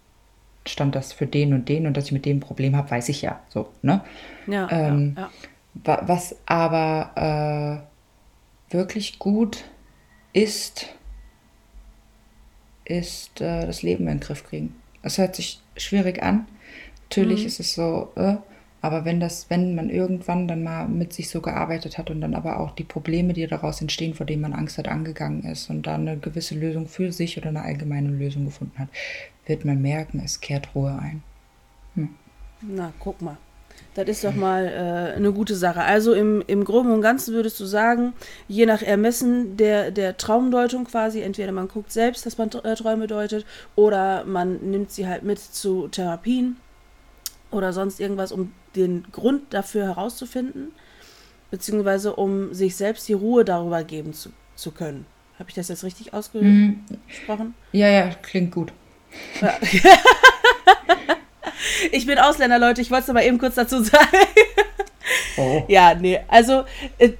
stand 0.69 0.95
das 0.95 1.13
für 1.13 1.27
den 1.27 1.53
und 1.55 1.69
den 1.69 1.87
und 1.87 1.97
dass 1.97 2.07
ich 2.07 2.13
mit 2.13 2.25
dem 2.27 2.39
ein 2.39 2.41
Problem 2.41 2.77
habe, 2.77 2.91
weiß 2.91 3.09
ich 3.09 3.23
ja. 3.23 3.41
So, 3.49 3.69
ne? 3.83 4.03
Ja, 4.47 4.69
Ähm, 4.71 5.15
ja, 5.17 5.23
ja. 5.23 5.31
Wa- 5.85 6.03
Was 6.07 6.37
aber 6.47 7.87
äh, 8.71 8.75
wirklich 8.75 9.19
gut 9.19 9.65
ist, 10.33 10.87
ist 12.85 13.41
äh, 13.41 13.67
das 13.67 13.83
Leben 13.83 14.05
in 14.05 14.15
den 14.19 14.21
Griff 14.21 14.45
kriegen. 14.45 14.75
Es 15.03 15.19
hört 15.19 15.37
sich 15.37 15.61
schwierig 15.77 16.23
an. 16.23 16.47
Natürlich 17.11 17.47
ist 17.47 17.61
es 17.61 17.75
so, 17.75 18.11
äh, 18.17 18.37
aber 18.81 19.05
wenn 19.05 19.19
das, 19.19 19.51
wenn 19.51 19.75
man 19.75 19.91
irgendwann 19.91 20.47
dann 20.47 20.62
mal 20.62 20.87
mit 20.87 21.12
sich 21.12 21.31
so 21.31 21.41
gearbeitet 21.41 21.99
hat 21.99 22.11
und 22.11 22.21
dann 22.21 22.35
aber 22.35 22.61
auch 22.61 22.73
die 22.73 22.85
Probleme, 22.85 23.33
die 23.33 23.47
daraus 23.47 23.81
entstehen, 23.81 24.14
vor 24.14 24.27
denen 24.27 24.43
man 24.43 24.53
Angst 24.53 24.79
hat, 24.79 24.88
angegangen 24.88 25.43
ist 25.45 25.69
und 25.69 25.87
dann 25.87 26.09
eine 26.09 26.19
gewisse 26.19 26.55
Lösung 26.55 26.87
für 26.87 27.11
sich 27.12 27.37
oder 27.38 27.49
eine 27.49 27.62
allgemeine 27.62 28.11
Lösung 28.11 28.45
gefunden 28.45 28.79
hat, 28.79 28.88
wird 29.47 29.64
man 29.64 29.83
merken, 29.83 30.23
es 30.25 30.41
kehrt 30.41 30.75
Ruhe 30.75 30.97
ein. 31.01 31.23
Na, 32.61 32.93
guck 32.99 33.21
mal. 33.21 33.37
Das 33.95 34.09
ist 34.09 34.25
doch 34.25 34.35
mal 34.35 34.67
äh, 34.67 35.17
eine 35.17 35.33
gute 35.33 35.57
Sache. 35.57 35.83
Also 35.83 36.12
im, 36.12 36.43
im 36.47 36.64
Groben 36.64 36.93
und 36.93 37.01
Ganzen 37.01 37.35
würdest 37.35 37.59
du 37.59 37.64
sagen, 37.64 38.12
je 38.47 38.67
nach 38.67 38.83
Ermessen 38.83 39.57
der, 39.57 39.91
der 39.91 40.17
Traumdeutung 40.17 40.85
quasi, 40.85 41.21
entweder 41.21 41.53
man 41.53 41.69
guckt 41.69 41.93
selbst, 41.93 42.27
dass 42.27 42.38
man 42.38 42.49
äh, 42.51 42.75
Träume 42.75 43.07
deutet, 43.07 43.45
oder 43.75 44.25
man 44.25 44.71
nimmt 44.71 44.91
sie 44.93 45.09
halt 45.09 45.23
mit 45.23 45.38
zu 45.41 45.88
Therapien 45.88 46.57
oder 47.51 47.73
sonst 47.73 47.99
irgendwas, 47.99 48.31
um 48.31 48.53
den 48.79 49.07
Grund 49.12 49.43
dafür 49.53 49.85
herauszufinden, 49.85 50.73
beziehungsweise 51.51 52.14
um 52.14 52.55
sich 52.55 52.77
selbst 52.77 53.09
die 53.09 53.14
Ruhe 53.14 53.45
darüber 53.45 53.85
geben 53.85 54.12
zu, 54.12 54.31
zu 54.55 54.71
können. 54.71 55.07
Habe 55.38 55.51
ich 55.51 55.55
das 55.55 55.69
jetzt 55.69 55.85
richtig 55.85 56.14
ausgesprochen? 56.14 56.85
Ja, 57.73 57.88
ja, 57.88 58.11
klingt 58.23 58.53
gut. 58.53 58.73
Ja. 59.41 59.55
ich 61.93 62.07
bin 62.07 62.19
Ausländer, 62.19 62.59
Leute. 62.59 62.81
Ich 62.81 62.91
wollte 62.91 63.05
es 63.05 63.11
aber 63.11 63.23
eben 63.23 63.38
kurz 63.38 63.55
dazu 63.55 63.83
sagen. 63.83 64.09
Oh. 65.38 65.62
Ja, 65.68 65.94
nee, 65.94 66.20
also 66.29 66.64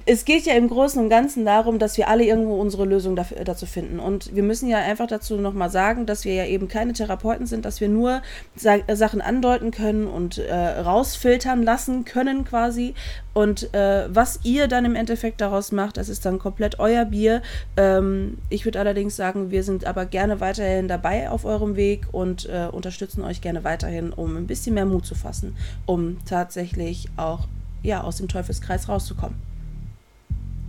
es- 0.05 0.25
geht 0.25 0.45
ja 0.45 0.53
im 0.53 0.67
Großen 0.67 1.01
und 1.01 1.09
Ganzen 1.09 1.45
darum, 1.45 1.79
dass 1.79 1.97
wir 1.97 2.07
alle 2.07 2.23
irgendwo 2.25 2.55
unsere 2.59 2.85
Lösung 2.85 3.15
dafür, 3.15 3.43
dazu 3.43 3.65
finden. 3.65 3.99
Und 3.99 4.35
wir 4.35 4.43
müssen 4.43 4.67
ja 4.69 4.77
einfach 4.77 5.07
dazu 5.07 5.37
nochmal 5.37 5.69
sagen, 5.69 6.05
dass 6.05 6.25
wir 6.25 6.33
ja 6.33 6.45
eben 6.45 6.67
keine 6.67 6.93
Therapeuten 6.93 7.45
sind, 7.47 7.65
dass 7.65 7.81
wir 7.81 7.87
nur 7.89 8.21
äh, 8.63 8.95
Sachen 8.95 9.21
andeuten 9.21 9.71
können 9.71 10.05
und 10.07 10.37
äh, 10.37 10.53
rausfiltern 10.53 11.63
lassen 11.63 12.05
können 12.05 12.43
quasi. 12.45 12.93
Und 13.33 13.73
äh, 13.73 14.13
was 14.13 14.39
ihr 14.43 14.67
dann 14.67 14.85
im 14.85 14.95
Endeffekt 14.95 15.39
daraus 15.39 15.71
macht, 15.71 15.97
das 15.97 16.09
ist 16.09 16.25
dann 16.25 16.39
komplett 16.39 16.79
euer 16.79 17.05
Bier. 17.05 17.41
Ähm, 17.77 18.37
ich 18.49 18.65
würde 18.65 18.79
allerdings 18.79 19.15
sagen, 19.15 19.51
wir 19.51 19.63
sind 19.63 19.85
aber 19.85 20.05
gerne 20.05 20.39
weiterhin 20.41 20.87
dabei 20.87 21.29
auf 21.29 21.45
eurem 21.45 21.75
Weg 21.75 22.07
und 22.11 22.47
äh, 22.49 22.67
unterstützen 22.71 23.23
euch 23.23 23.39
gerne 23.41 23.63
weiterhin, 23.63 24.11
um 24.11 24.35
ein 24.35 24.47
bisschen 24.47 24.73
mehr 24.73 24.85
Mut 24.85 25.05
zu 25.05 25.15
fassen, 25.15 25.55
um 25.85 26.17
tatsächlich 26.25 27.07
auch 27.15 27.47
ja, 27.83 28.01
aus 28.01 28.17
dem 28.17 28.27
Teufelskreis 28.27 28.87
rauszukommen. 28.89 29.35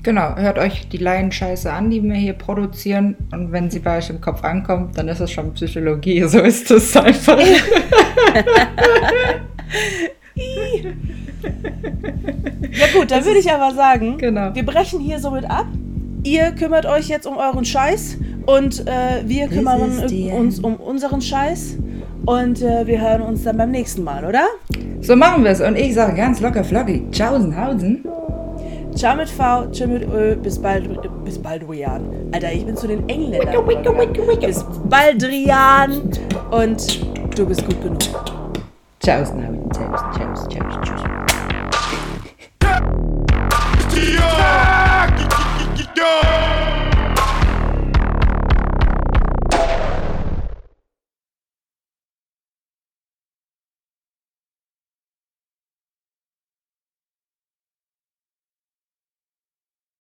Genau, 0.03 0.35
hört 0.37 0.59
euch 0.59 0.88
die 0.88 0.96
Laienscheiße 0.96 1.70
an, 1.70 1.90
die 1.90 2.03
wir 2.03 2.14
hier 2.14 2.33
produzieren. 2.33 3.16
Und 3.33 3.53
wenn 3.53 3.70
sie 3.70 3.81
bei 3.81 3.99
euch 3.99 4.09
im 4.09 4.20
Kopf 4.20 4.42
ankommt, 4.44 4.96
dann 4.96 5.09
ist 5.09 5.20
es 5.20 5.31
schon 5.31 5.53
Psychologie. 5.53 6.23
So 6.27 6.40
ist 6.40 6.70
es 6.70 6.96
einfach. 6.96 7.38
Ja 12.73 12.87
gut, 12.99 13.11
dann 13.11 13.25
würde 13.25 13.38
ich 13.40 13.51
aber 13.51 13.75
sagen, 13.75 14.18
Genau. 14.18 14.55
wir 14.55 14.64
brechen 14.64 15.01
hier 15.01 15.18
somit 15.18 15.44
ab. 15.44 15.66
Ihr 16.23 16.53
kümmert 16.53 16.87
euch 16.87 17.09
jetzt 17.09 17.27
um 17.27 17.37
euren 17.37 17.64
Scheiß 17.64 18.18
und 18.46 18.87
äh, 18.87 19.23
wir 19.27 19.49
kümmern 19.49 19.81
uns 20.33 20.61
um 20.61 20.77
unseren 20.77 21.20
Scheiß. 21.20 21.77
Und 22.26 22.62
äh, 22.62 22.87
wir 22.87 23.00
hören 23.00 23.22
uns 23.22 23.44
dann 23.44 23.56
beim 23.56 23.70
nächsten 23.70 24.04
Mal, 24.04 24.24
oder? 24.24 24.46
So 25.00 25.16
machen 25.16 25.44
wir 25.44 25.50
es. 25.50 25.61
Und 25.61 25.76
ich 25.76 25.94
sage 25.94 26.14
ganz 26.14 26.40
locker 26.40 26.62
flockig, 26.64 27.11
Tschaußenhausen. 27.11 28.04
Ciao 28.94 29.16
mit 29.16 29.28
V, 29.28 29.66
tschö 29.70 29.87
mit 29.87 30.02
Ö, 30.12 30.35
bis 30.37 30.59
bald, 30.59 30.85
bis 31.24 31.38
bald, 31.38 31.62
Rian. 31.68 32.02
Alter, 32.33 32.52
ich 32.52 32.66
bin 32.66 32.76
zu 32.76 32.88
den 32.88 33.09
Engländern. 33.09 33.66
Wicke, 33.66 33.96
wicke, 33.96 34.28
wicke, 34.28 34.46
bis 34.46 34.64
Baldrian. 34.88 36.11
Und 36.50 37.00
du 37.37 37.46
bist 37.46 37.64
gut 37.64 37.80
genug. 37.83 37.98
Tschaußenhausen, 39.00 39.70
tschaußen, 39.70 40.09
tschaußen, 40.12 40.48
tschaußen, 40.50 40.83
tschaußen. 40.83 41.11
Ja! 44.18 45.06
Ja! 45.96 46.80